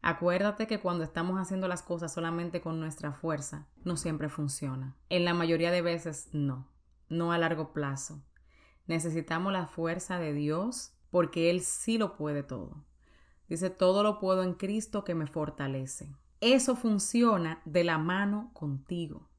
Acuérdate 0.00 0.66
que 0.66 0.80
cuando 0.80 1.04
estamos 1.04 1.40
haciendo 1.40 1.68
las 1.68 1.82
cosas 1.82 2.12
solamente 2.12 2.60
con 2.60 2.78
nuestra 2.78 3.12
fuerza, 3.12 3.68
no 3.84 3.96
siempre 3.96 4.28
funciona. 4.28 4.96
En 5.08 5.24
la 5.24 5.34
mayoría 5.34 5.70
de 5.70 5.82
veces 5.82 6.28
no, 6.32 6.68
no 7.08 7.32
a 7.32 7.38
largo 7.38 7.72
plazo. 7.72 8.22
Necesitamos 8.86 9.52
la 9.52 9.66
fuerza 9.66 10.18
de 10.18 10.32
Dios 10.32 10.92
porque 11.10 11.50
Él 11.50 11.60
sí 11.60 11.98
lo 11.98 12.16
puede 12.16 12.42
todo. 12.42 12.84
Dice, 13.48 13.70
todo 13.70 14.02
lo 14.02 14.18
puedo 14.18 14.42
en 14.42 14.54
Cristo 14.54 15.04
que 15.04 15.14
me 15.14 15.26
fortalece. 15.26 16.14
Eso 16.40 16.74
funciona 16.74 17.60
de 17.64 17.84
la 17.84 17.98
mano 17.98 18.50
contigo. 18.54 19.31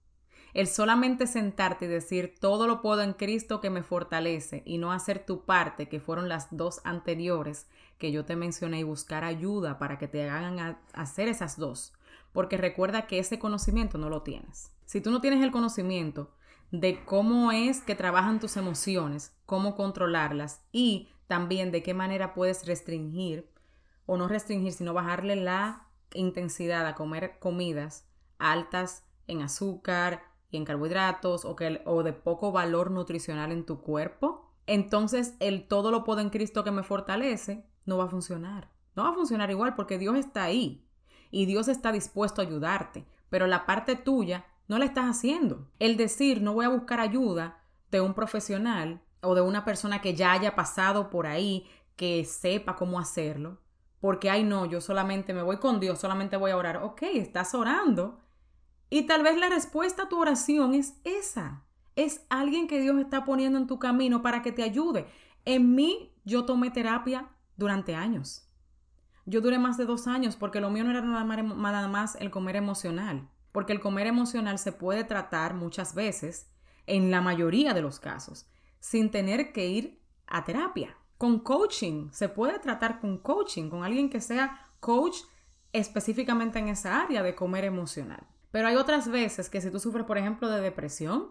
El 0.54 0.68
solamente 0.68 1.26
sentarte 1.26 1.86
y 1.86 1.88
decir 1.88 2.36
todo 2.40 2.68
lo 2.68 2.82
puedo 2.82 3.02
en 3.02 3.14
Cristo 3.14 3.60
que 3.60 3.72
me 3.72 3.82
fortalece 3.82 4.62
y 4.66 4.78
no 4.78 4.92
hacer 4.92 5.26
tu 5.26 5.46
parte, 5.46 5.90
que 5.90 6.00
fueron 6.00 6.30
las 6.30 6.56
dos 6.56 6.82
anteriores 6.84 7.68
que 7.98 8.12
yo 8.12 8.24
te 8.26 8.36
mencioné, 8.36 8.80
y 8.80 8.84
buscar 8.84 9.24
ayuda 9.24 9.80
para 9.80 9.98
que 9.98 10.08
te 10.08 10.30
hagan 10.30 10.78
hacer 10.94 11.28
esas 11.28 11.58
dos. 11.58 11.94
Porque 12.34 12.58
recuerda 12.58 13.08
que 13.08 13.20
ese 13.20 13.40
conocimiento 13.40 13.98
no 13.98 14.10
lo 14.10 14.22
tienes. 14.22 14.72
Si 14.86 15.02
tú 15.02 15.10
no 15.10 15.22
tienes 15.22 15.44
el 15.44 15.52
conocimiento 15.52 16.32
de 16.72 17.04
cómo 17.04 17.52
es 17.52 17.82
que 17.82 17.96
trabajan 17.96 18.40
tus 18.40 18.58
emociones, 18.58 19.36
cómo 19.46 19.76
controlarlas 19.76 20.62
y 20.72 21.10
también 21.28 21.72
de 21.72 21.82
qué 21.82 21.94
manera 21.94 22.34
puedes 22.34 22.68
restringir 22.68 23.50
o 24.06 24.18
no 24.18 24.28
restringir, 24.28 24.74
sino 24.74 24.94
bajarle 24.94 25.36
la 25.36 25.88
intensidad 26.14 26.86
a 26.86 26.94
comer 26.94 27.40
comidas 27.40 28.06
altas 28.38 29.04
en 29.28 29.42
azúcar 29.42 30.33
y 30.54 30.58
en 30.58 30.66
carbohidratos 30.66 31.46
o, 31.46 31.56
que, 31.56 31.82
o 31.86 32.04
de 32.04 32.14
poco 32.14 32.52
valor 32.52 32.92
nutricional 32.92 33.52
en 33.52 33.66
tu 33.66 33.82
cuerpo, 33.82 34.52
entonces 34.68 35.36
el 35.40 35.68
todo 35.68 35.92
lo 35.92 36.04
puedo 36.04 36.22
en 36.22 36.30
Cristo 36.30 36.64
que 36.64 36.72
me 36.72 36.84
fortalece 36.84 37.66
no 37.86 37.98
va 37.98 38.06
a 38.06 38.10
funcionar. 38.10 38.70
No 38.96 39.04
va 39.04 39.10
a 39.10 39.14
funcionar 39.14 39.50
igual 39.50 39.76
porque 39.76 39.98
Dios 39.98 40.16
está 40.16 40.44
ahí 40.44 40.88
y 41.32 41.46
Dios 41.46 41.68
está 41.68 41.92
dispuesto 41.92 42.42
a 42.42 42.46
ayudarte, 42.46 43.06
pero 43.30 43.48
la 43.48 43.66
parte 43.66 43.96
tuya 43.96 44.46
no 44.68 44.78
la 44.78 44.86
estás 44.86 45.06
haciendo. 45.06 45.68
El 45.80 45.98
decir 45.98 46.42
no 46.42 46.54
voy 46.54 46.66
a 46.66 46.70
buscar 46.70 47.00
ayuda 47.00 47.64
de 47.90 48.02
un 48.02 48.14
profesional 48.14 49.02
o 49.22 49.36
de 49.36 49.42
una 49.42 49.66
persona 49.66 50.02
que 50.02 50.14
ya 50.14 50.34
haya 50.34 50.56
pasado 50.56 51.10
por 51.10 51.26
ahí, 51.26 51.66
que 51.96 52.26
sepa 52.26 52.76
cómo 52.76 53.00
hacerlo, 53.00 53.60
porque, 54.04 54.30
ay 54.30 54.44
no, 54.44 54.66
yo 54.66 54.82
solamente 54.82 55.34
me 55.34 55.44
voy 55.44 55.60
con 55.60 55.80
Dios, 55.80 55.98
solamente 55.98 56.36
voy 56.36 56.52
a 56.52 56.58
orar. 56.58 56.84
Ok, 56.84 57.04
estás 57.04 57.56
orando. 57.56 58.20
Y 58.94 59.08
tal 59.08 59.24
vez 59.24 59.36
la 59.40 59.50
respuesta 59.50 60.04
a 60.04 60.08
tu 60.08 60.20
oración 60.20 60.76
es 60.76 60.94
esa. 61.04 61.64
Es 61.96 62.28
alguien 62.30 62.68
que 62.68 62.80
Dios 62.80 63.00
está 63.00 63.26
poniendo 63.26 63.58
en 63.58 63.66
tu 63.66 63.80
camino 63.80 64.22
para 64.22 64.44
que 64.44 64.52
te 64.52 64.62
ayude. 64.62 65.08
En 65.46 65.74
mí 65.74 66.14
yo 66.26 66.46
tomé 66.46 66.70
terapia 66.70 67.28
durante 67.58 67.96
años. 67.96 68.48
Yo 69.26 69.42
duré 69.42 69.58
más 69.58 69.78
de 69.78 69.86
dos 69.86 70.06
años 70.06 70.36
porque 70.36 70.62
lo 70.62 70.70
mío 70.70 70.84
no 70.84 70.92
era 70.92 71.02
nada 71.02 71.88
más, 71.88 72.16
el 72.18 72.30
comer 72.30 72.56
emocional. 72.56 73.32
Porque 73.52 73.74
el 73.74 73.80
comer 73.80 74.06
emocional 74.06 74.60
se 74.60 74.72
puede 74.72 75.04
tratar 75.04 75.56
muchas 75.56 75.96
veces, 75.96 76.52
en 76.86 77.10
la 77.10 77.20
mayoría 77.20 77.74
de 77.74 77.82
los 77.82 78.00
casos, 78.00 78.46
sin 78.80 79.10
tener 79.10 79.54
que 79.54 79.70
ir 79.70 80.04
a 80.28 80.44
terapia 80.44 80.96
con 81.18 81.40
coaching. 81.40 82.12
Se 82.12 82.30
puede 82.30 82.60
tratar 82.60 83.00
con 83.00 83.18
coaching, 83.18 83.72
con 83.72 83.84
alguien 83.84 84.12
que 84.12 84.22
sea 84.22 84.70
coach 84.80 85.18
específicamente 85.72 86.60
en 86.60 86.68
esa 86.68 87.02
área 87.02 87.24
de 87.24 87.34
comer 87.34 87.64
emocional. 87.64 88.28
Pero 88.54 88.68
hay 88.68 88.76
otras 88.76 89.10
veces 89.10 89.50
que 89.50 89.62
si 89.62 89.72
tú 89.72 89.80
sufres, 89.80 90.06
por 90.06 90.20
ejemplo, 90.20 90.48
de 90.48 90.62
depresión 90.62 91.30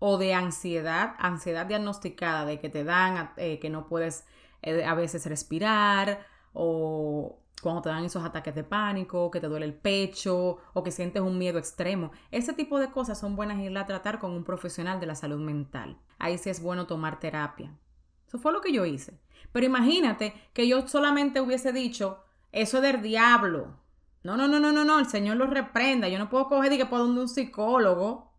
o 0.00 0.18
de 0.18 0.34
ansiedad, 0.34 1.14
ansiedad 1.20 1.64
diagnosticada, 1.64 2.44
de 2.44 2.58
que 2.58 2.68
te 2.68 2.82
dan, 2.82 3.30
eh, 3.36 3.60
que 3.60 3.70
no 3.70 3.86
puedes 3.86 4.26
eh, 4.62 4.84
a 4.84 4.94
veces 4.94 5.26
respirar 5.26 6.26
o 6.52 7.38
cuando 7.62 7.82
te 7.82 7.90
dan 7.90 8.04
esos 8.04 8.24
ataques 8.24 8.52
de 8.52 8.64
pánico, 8.64 9.30
que 9.30 9.38
te 9.40 9.46
duele 9.46 9.64
el 9.64 9.74
pecho 9.74 10.58
o 10.72 10.82
que 10.82 10.90
sientes 10.90 11.22
un 11.22 11.38
miedo 11.38 11.60
extremo. 11.60 12.10
Ese 12.32 12.52
tipo 12.52 12.80
de 12.80 12.90
cosas 12.90 13.16
son 13.16 13.36
buenas 13.36 13.60
irla 13.60 13.82
a 13.82 13.86
tratar 13.86 14.18
con 14.18 14.32
un 14.32 14.42
profesional 14.42 14.98
de 14.98 15.06
la 15.06 15.14
salud 15.14 15.38
mental. 15.38 16.00
Ahí 16.18 16.36
sí 16.36 16.50
es 16.50 16.60
bueno 16.60 16.88
tomar 16.88 17.20
terapia. 17.20 17.78
Eso 18.26 18.40
fue 18.40 18.52
lo 18.52 18.60
que 18.60 18.72
yo 18.72 18.84
hice. 18.84 19.20
Pero 19.52 19.66
imagínate 19.66 20.34
que 20.52 20.66
yo 20.66 20.88
solamente 20.88 21.40
hubiese 21.40 21.72
dicho, 21.72 22.24
eso 22.50 22.80
del 22.80 23.02
diablo. 23.02 23.83
No, 24.24 24.36
no, 24.36 24.48
no, 24.48 24.58
no, 24.58 24.72
no, 24.72 24.84
no, 24.84 24.98
el 24.98 25.06
Señor 25.06 25.36
lo 25.36 25.46
reprenda. 25.46 26.08
Yo 26.08 26.18
no 26.18 26.28
puedo 26.28 26.48
coger 26.48 26.72
y 26.72 26.78
que 26.78 26.86
puedo 26.86 27.06
donde 27.06 27.20
un 27.20 27.28
psicólogo 27.28 28.32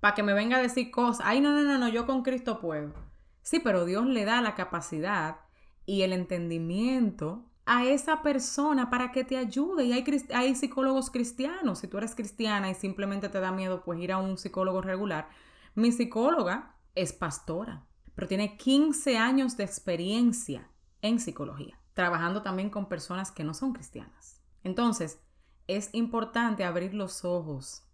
para 0.00 0.14
que 0.14 0.22
me 0.22 0.32
venga 0.32 0.56
a 0.56 0.62
decir 0.62 0.90
cosas. 0.90 1.26
Ay, 1.26 1.40
no, 1.40 1.50
no, 1.50 1.62
no, 1.62 1.78
no, 1.78 1.88
yo 1.88 2.06
con 2.06 2.22
Cristo 2.22 2.60
puedo. 2.60 2.94
Sí, 3.42 3.60
pero 3.60 3.84
Dios 3.84 4.06
le 4.06 4.24
da 4.24 4.40
la 4.40 4.54
capacidad 4.54 5.40
y 5.84 6.02
el 6.02 6.12
entendimiento 6.12 7.44
a 7.66 7.84
esa 7.84 8.22
persona 8.22 8.88
para 8.88 9.12
que 9.12 9.24
te 9.24 9.36
ayude. 9.36 9.84
Y 9.84 9.92
hay, 9.92 10.04
hay 10.32 10.54
psicólogos 10.54 11.10
cristianos. 11.10 11.80
Si 11.80 11.88
tú 11.88 11.98
eres 11.98 12.14
cristiana 12.14 12.70
y 12.70 12.74
simplemente 12.74 13.28
te 13.28 13.40
da 13.40 13.52
miedo 13.52 13.82
pues 13.82 14.00
ir 14.00 14.12
a 14.12 14.18
un 14.18 14.38
psicólogo 14.38 14.80
regular, 14.80 15.28
mi 15.74 15.92
psicóloga 15.92 16.76
es 16.94 17.12
pastora 17.12 17.84
pero 18.14 18.28
tiene 18.28 18.56
15 18.56 19.16
años 19.16 19.56
de 19.56 19.64
experiencia 19.64 20.68
en 21.00 21.18
psicología, 21.18 21.78
trabajando 21.94 22.42
también 22.42 22.70
con 22.70 22.88
personas 22.88 23.32
que 23.32 23.44
no 23.44 23.54
son 23.54 23.72
cristianas. 23.72 24.40
Entonces, 24.64 25.20
es 25.68 25.90
importante 25.92 26.64
abrir 26.64 26.94
los 26.94 27.24
ojos, 27.24 27.84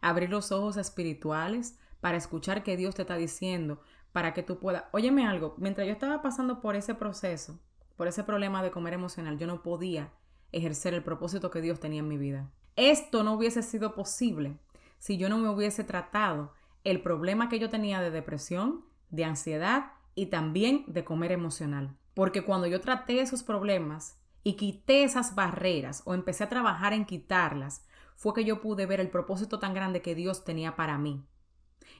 abrir 0.00 0.30
los 0.30 0.52
ojos 0.52 0.76
espirituales 0.76 1.78
para 2.00 2.16
escuchar 2.16 2.62
qué 2.62 2.76
Dios 2.76 2.94
te 2.94 3.02
está 3.02 3.16
diciendo, 3.16 3.80
para 4.12 4.34
que 4.34 4.42
tú 4.42 4.58
puedas... 4.58 4.84
Óyeme 4.92 5.26
algo, 5.26 5.54
mientras 5.58 5.86
yo 5.86 5.92
estaba 5.92 6.22
pasando 6.22 6.60
por 6.60 6.76
ese 6.76 6.94
proceso, 6.94 7.60
por 7.96 8.08
ese 8.08 8.24
problema 8.24 8.62
de 8.62 8.70
comer 8.70 8.94
emocional, 8.94 9.38
yo 9.38 9.46
no 9.46 9.62
podía 9.62 10.12
ejercer 10.52 10.94
el 10.94 11.02
propósito 11.02 11.50
que 11.50 11.60
Dios 11.60 11.80
tenía 11.80 12.00
en 12.00 12.08
mi 12.08 12.18
vida. 12.18 12.50
Esto 12.76 13.22
no 13.22 13.34
hubiese 13.34 13.62
sido 13.62 13.94
posible 13.94 14.58
si 14.98 15.16
yo 15.16 15.28
no 15.28 15.38
me 15.38 15.48
hubiese 15.48 15.84
tratado 15.84 16.52
el 16.84 17.02
problema 17.02 17.48
que 17.48 17.58
yo 17.58 17.68
tenía 17.68 18.00
de 18.00 18.10
depresión, 18.10 18.84
de 19.10 19.24
ansiedad 19.24 19.92
y 20.14 20.26
también 20.26 20.84
de 20.86 21.04
comer 21.04 21.32
emocional. 21.32 21.96
Porque 22.14 22.42
cuando 22.42 22.66
yo 22.66 22.80
traté 22.80 23.20
esos 23.20 23.42
problemas 23.42 24.18
y 24.46 24.54
quité 24.54 25.02
esas 25.02 25.34
barreras 25.34 26.04
o 26.04 26.14
empecé 26.14 26.44
a 26.44 26.48
trabajar 26.48 26.92
en 26.92 27.04
quitarlas, 27.04 27.84
fue 28.14 28.32
que 28.32 28.44
yo 28.44 28.60
pude 28.60 28.86
ver 28.86 29.00
el 29.00 29.10
propósito 29.10 29.58
tan 29.58 29.74
grande 29.74 30.02
que 30.02 30.14
Dios 30.14 30.44
tenía 30.44 30.76
para 30.76 30.98
mí. 30.98 31.26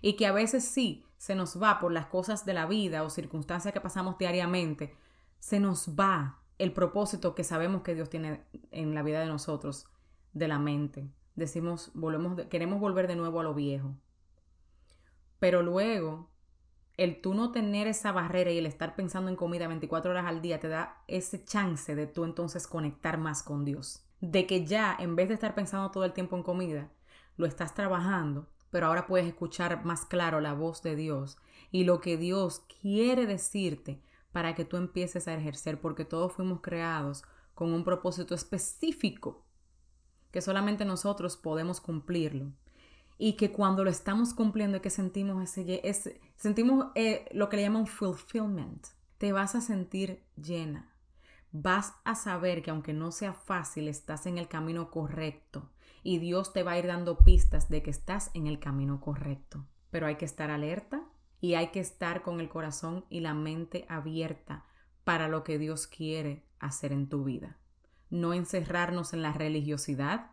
Y 0.00 0.14
que 0.14 0.28
a 0.28 0.32
veces 0.32 0.64
sí 0.64 1.04
se 1.16 1.34
nos 1.34 1.60
va 1.60 1.80
por 1.80 1.90
las 1.90 2.06
cosas 2.06 2.46
de 2.46 2.54
la 2.54 2.66
vida 2.66 3.02
o 3.02 3.10
circunstancias 3.10 3.74
que 3.74 3.80
pasamos 3.80 4.16
diariamente, 4.16 4.94
se 5.40 5.58
nos 5.58 5.96
va 5.98 6.40
el 6.58 6.72
propósito 6.72 7.34
que 7.34 7.42
sabemos 7.42 7.82
que 7.82 7.96
Dios 7.96 8.10
tiene 8.10 8.44
en 8.70 8.94
la 8.94 9.02
vida 9.02 9.18
de 9.18 9.26
nosotros, 9.26 9.88
de 10.32 10.46
la 10.46 10.60
mente. 10.60 11.10
Decimos, 11.34 11.90
volvemos, 11.94 12.40
queremos 12.42 12.78
volver 12.78 13.08
de 13.08 13.16
nuevo 13.16 13.40
a 13.40 13.42
lo 13.42 13.54
viejo. 13.54 13.96
Pero 15.40 15.62
luego 15.62 16.30
el 16.96 17.20
tú 17.20 17.34
no 17.34 17.52
tener 17.52 17.86
esa 17.86 18.12
barrera 18.12 18.50
y 18.50 18.58
el 18.58 18.66
estar 18.66 18.96
pensando 18.96 19.30
en 19.30 19.36
comida 19.36 19.68
24 19.68 20.10
horas 20.10 20.26
al 20.26 20.40
día 20.40 20.60
te 20.60 20.68
da 20.68 21.02
ese 21.08 21.44
chance 21.44 21.94
de 21.94 22.06
tú 22.06 22.24
entonces 22.24 22.66
conectar 22.66 23.18
más 23.18 23.42
con 23.42 23.64
Dios. 23.64 24.02
De 24.20 24.46
que 24.46 24.64
ya, 24.64 24.96
en 24.98 25.14
vez 25.14 25.28
de 25.28 25.34
estar 25.34 25.54
pensando 25.54 25.90
todo 25.90 26.04
el 26.04 26.14
tiempo 26.14 26.36
en 26.36 26.42
comida, 26.42 26.90
lo 27.36 27.46
estás 27.46 27.74
trabajando, 27.74 28.48
pero 28.70 28.86
ahora 28.86 29.06
puedes 29.06 29.26
escuchar 29.26 29.84
más 29.84 30.06
claro 30.06 30.40
la 30.40 30.54
voz 30.54 30.82
de 30.82 30.96
Dios 30.96 31.36
y 31.70 31.84
lo 31.84 32.00
que 32.00 32.16
Dios 32.16 32.62
quiere 32.80 33.26
decirte 33.26 34.00
para 34.32 34.54
que 34.54 34.64
tú 34.64 34.76
empieces 34.76 35.28
a 35.28 35.34
ejercer, 35.34 35.80
porque 35.80 36.04
todos 36.04 36.32
fuimos 36.32 36.60
creados 36.60 37.24
con 37.54 37.72
un 37.72 37.84
propósito 37.84 38.34
específico 38.34 39.44
que 40.30 40.40
solamente 40.40 40.84
nosotros 40.84 41.36
podemos 41.36 41.80
cumplirlo 41.80 42.52
y 43.18 43.34
que 43.34 43.52
cuando 43.52 43.84
lo 43.84 43.90
estamos 43.90 44.34
cumpliendo 44.34 44.76
es 44.76 44.82
que 44.82 44.90
sentimos 44.90 45.56
ese, 45.56 46.20
sentimos 46.36 46.88
eh, 46.94 47.26
lo 47.32 47.48
que 47.48 47.56
le 47.56 47.62
llaman 47.62 47.86
fulfillment. 47.86 48.86
Te 49.18 49.32
vas 49.32 49.54
a 49.54 49.60
sentir 49.60 50.22
llena. 50.36 50.92
Vas 51.52 51.94
a 52.04 52.14
saber 52.14 52.62
que 52.62 52.70
aunque 52.70 52.92
no 52.92 53.12
sea 53.12 53.32
fácil, 53.32 53.88
estás 53.88 54.26
en 54.26 54.36
el 54.36 54.48
camino 54.48 54.90
correcto 54.90 55.70
y 56.02 56.18
Dios 56.18 56.52
te 56.52 56.62
va 56.62 56.72
a 56.72 56.78
ir 56.78 56.86
dando 56.86 57.18
pistas 57.18 57.68
de 57.68 57.82
que 57.82 57.90
estás 57.90 58.30
en 58.34 58.46
el 58.46 58.60
camino 58.60 59.00
correcto. 59.00 59.66
Pero 59.90 60.06
hay 60.06 60.16
que 60.16 60.24
estar 60.24 60.50
alerta 60.50 61.02
y 61.40 61.54
hay 61.54 61.68
que 61.68 61.80
estar 61.80 62.22
con 62.22 62.40
el 62.40 62.48
corazón 62.48 63.04
y 63.08 63.20
la 63.20 63.34
mente 63.34 63.86
abierta 63.88 64.64
para 65.04 65.28
lo 65.28 65.42
que 65.42 65.58
Dios 65.58 65.86
quiere 65.86 66.44
hacer 66.58 66.92
en 66.92 67.08
tu 67.08 67.24
vida. 67.24 67.56
No 68.10 68.34
encerrarnos 68.34 69.14
en 69.14 69.22
la 69.22 69.32
religiosidad, 69.32 70.30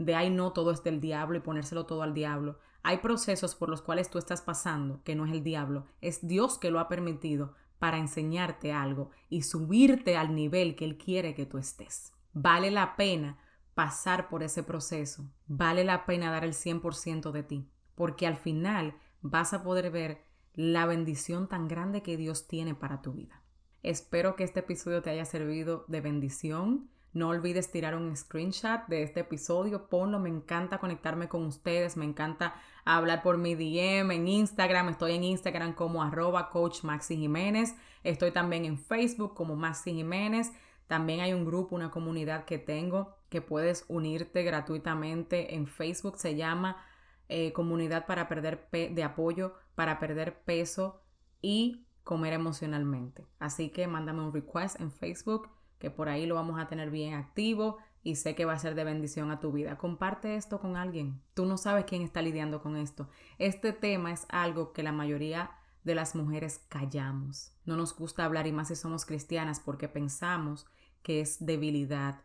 de 0.00 0.14
ay 0.14 0.30
no, 0.30 0.52
todo 0.52 0.70
es 0.70 0.82
del 0.82 1.00
diablo 1.00 1.36
y 1.36 1.40
ponérselo 1.40 1.84
todo 1.84 2.02
al 2.02 2.14
diablo. 2.14 2.58
Hay 2.82 2.98
procesos 2.98 3.54
por 3.54 3.68
los 3.68 3.82
cuales 3.82 4.10
tú 4.10 4.18
estás 4.18 4.40
pasando, 4.40 5.02
que 5.04 5.14
no 5.14 5.26
es 5.26 5.32
el 5.32 5.44
diablo, 5.44 5.84
es 6.00 6.26
Dios 6.26 6.58
que 6.58 6.70
lo 6.70 6.80
ha 6.80 6.88
permitido 6.88 7.54
para 7.78 7.98
enseñarte 7.98 8.72
algo 8.72 9.10
y 9.28 9.42
subirte 9.42 10.16
al 10.16 10.34
nivel 10.34 10.74
que 10.74 10.86
Él 10.86 10.96
quiere 10.96 11.34
que 11.34 11.44
tú 11.44 11.58
estés. 11.58 12.14
Vale 12.32 12.70
la 12.70 12.96
pena 12.96 13.38
pasar 13.74 14.28
por 14.30 14.42
ese 14.42 14.62
proceso, 14.62 15.30
vale 15.46 15.84
la 15.84 16.06
pena 16.06 16.30
dar 16.30 16.44
el 16.44 16.54
100% 16.54 17.30
de 17.30 17.42
ti, 17.42 17.68
porque 17.94 18.26
al 18.26 18.36
final 18.36 18.94
vas 19.20 19.52
a 19.52 19.62
poder 19.62 19.90
ver 19.90 20.24
la 20.54 20.86
bendición 20.86 21.46
tan 21.46 21.68
grande 21.68 22.02
que 22.02 22.16
Dios 22.16 22.48
tiene 22.48 22.74
para 22.74 23.02
tu 23.02 23.12
vida. 23.12 23.42
Espero 23.82 24.34
que 24.34 24.44
este 24.44 24.60
episodio 24.60 25.02
te 25.02 25.10
haya 25.10 25.26
servido 25.26 25.84
de 25.88 26.00
bendición. 26.00 26.90
No 27.12 27.28
olvides 27.28 27.72
tirar 27.72 27.96
un 27.96 28.16
screenshot 28.16 28.86
de 28.86 29.02
este 29.02 29.20
episodio, 29.20 29.88
ponlo, 29.88 30.20
me 30.20 30.28
encanta 30.28 30.78
conectarme 30.78 31.28
con 31.28 31.44
ustedes, 31.44 31.96
me 31.96 32.04
encanta 32.04 32.54
hablar 32.84 33.22
por 33.22 33.36
mi 33.36 33.56
DM 33.56 34.12
en 34.12 34.28
Instagram, 34.28 34.90
estoy 34.90 35.16
en 35.16 35.24
Instagram 35.24 35.74
como 35.74 36.04
arroba 36.04 36.50
coach 36.50 36.82
Jiménez, 37.08 37.74
estoy 38.04 38.30
también 38.30 38.64
en 38.64 38.78
Facebook 38.78 39.34
como 39.34 39.56
Maxi 39.56 39.92
Jiménez, 39.92 40.52
también 40.86 41.20
hay 41.20 41.32
un 41.32 41.44
grupo, 41.44 41.74
una 41.74 41.90
comunidad 41.90 42.44
que 42.44 42.58
tengo 42.58 43.16
que 43.28 43.40
puedes 43.40 43.84
unirte 43.88 44.42
gratuitamente 44.42 45.54
en 45.54 45.66
Facebook, 45.66 46.16
se 46.16 46.36
llama 46.36 46.84
eh, 47.28 47.52
Comunidad 47.52 48.06
para 48.06 48.28
perder 48.28 48.68
de 48.70 49.02
apoyo 49.04 49.54
para 49.74 49.98
perder 49.98 50.42
peso 50.42 51.00
y 51.40 51.86
comer 52.02 52.32
emocionalmente. 52.32 53.26
Así 53.38 53.70
que 53.70 53.86
mándame 53.86 54.22
un 54.22 54.32
request 54.32 54.80
en 54.80 54.90
Facebook 54.90 55.48
que 55.80 55.90
por 55.90 56.08
ahí 56.08 56.26
lo 56.26 56.36
vamos 56.36 56.60
a 56.60 56.68
tener 56.68 56.90
bien 56.90 57.14
activo 57.14 57.78
y 58.02 58.16
sé 58.16 58.34
que 58.34 58.44
va 58.44 58.52
a 58.52 58.58
ser 58.58 58.74
de 58.74 58.84
bendición 58.84 59.30
a 59.30 59.40
tu 59.40 59.50
vida. 59.50 59.78
Comparte 59.78 60.36
esto 60.36 60.60
con 60.60 60.76
alguien. 60.76 61.20
Tú 61.34 61.46
no 61.46 61.56
sabes 61.56 61.86
quién 61.86 62.02
está 62.02 62.22
lidiando 62.22 62.62
con 62.62 62.76
esto. 62.76 63.08
Este 63.38 63.72
tema 63.72 64.12
es 64.12 64.26
algo 64.28 64.72
que 64.72 64.82
la 64.82 64.92
mayoría 64.92 65.50
de 65.82 65.94
las 65.94 66.14
mujeres 66.14 66.60
callamos. 66.68 67.52
No 67.64 67.76
nos 67.76 67.96
gusta 67.96 68.26
hablar 68.26 68.46
y 68.46 68.52
más 68.52 68.68
si 68.68 68.76
somos 68.76 69.06
cristianas 69.06 69.58
porque 69.58 69.88
pensamos 69.88 70.66
que 71.02 71.22
es 71.22 71.44
debilidad. 71.44 72.20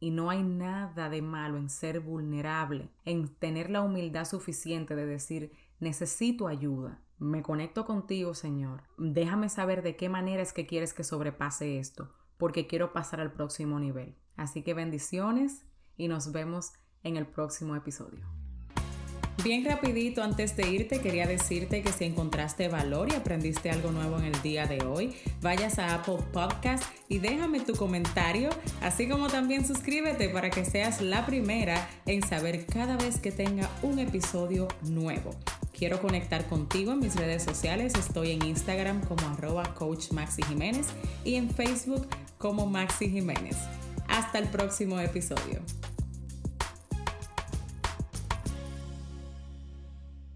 Y 0.00 0.10
no 0.10 0.30
hay 0.30 0.42
nada 0.42 1.10
de 1.10 1.20
malo 1.20 1.58
en 1.58 1.68
ser 1.68 2.00
vulnerable, 2.00 2.90
en 3.04 3.28
tener 3.28 3.70
la 3.70 3.82
humildad 3.82 4.24
suficiente 4.24 4.96
de 4.96 5.06
decir 5.06 5.52
necesito 5.80 6.48
ayuda. 6.48 7.02
Me 7.18 7.42
conecto 7.42 7.84
contigo, 7.84 8.34
Señor. 8.34 8.82
Déjame 8.96 9.50
saber 9.50 9.82
de 9.82 9.96
qué 9.96 10.08
manera 10.08 10.42
es 10.42 10.54
que 10.54 10.66
quieres 10.66 10.94
que 10.94 11.04
sobrepase 11.04 11.78
esto 11.78 12.10
porque 12.38 12.66
quiero 12.66 12.92
pasar 12.92 13.20
al 13.20 13.32
próximo 13.32 13.78
nivel. 13.78 14.16
Así 14.36 14.62
que 14.62 14.74
bendiciones 14.74 15.64
y 15.96 16.08
nos 16.08 16.32
vemos 16.32 16.72
en 17.02 17.16
el 17.16 17.26
próximo 17.26 17.76
episodio. 17.76 18.26
Bien 19.44 19.64
rapidito, 19.64 20.24
antes 20.24 20.56
de 20.56 20.68
irte, 20.68 21.00
quería 21.00 21.26
decirte 21.26 21.82
que 21.82 21.92
si 21.92 22.04
encontraste 22.04 22.68
valor 22.68 23.12
y 23.12 23.14
aprendiste 23.14 23.70
algo 23.70 23.92
nuevo 23.92 24.18
en 24.18 24.24
el 24.24 24.42
día 24.42 24.66
de 24.66 24.84
hoy, 24.84 25.14
vayas 25.40 25.78
a 25.78 25.94
Apple 25.94 26.18
Podcast 26.32 26.82
y 27.08 27.18
déjame 27.18 27.60
tu 27.60 27.74
comentario, 27.74 28.48
así 28.80 29.08
como 29.08 29.28
también 29.28 29.64
suscríbete 29.64 30.30
para 30.30 30.50
que 30.50 30.64
seas 30.64 31.00
la 31.00 31.26
primera 31.26 31.88
en 32.06 32.26
saber 32.26 32.66
cada 32.66 32.96
vez 32.96 33.20
que 33.20 33.30
tenga 33.30 33.70
un 33.82 34.00
episodio 34.00 34.66
nuevo. 34.82 35.36
Quiero 35.72 36.00
conectar 36.00 36.46
contigo 36.48 36.92
en 36.92 37.00
mis 37.00 37.14
redes 37.14 37.44
sociales. 37.44 37.92
Estoy 37.94 38.32
en 38.32 38.42
Instagram 38.46 39.02
como 39.02 39.28
arroba 39.28 39.74
coach 39.74 40.08
y 41.24 41.34
en 41.34 41.50
Facebook 41.50 42.08
como 42.38 42.66
Maxi 42.66 43.08
Jiménez. 43.08 43.56
Hasta 44.08 44.38
el 44.38 44.48
próximo 44.48 45.00
episodio. 45.00 45.60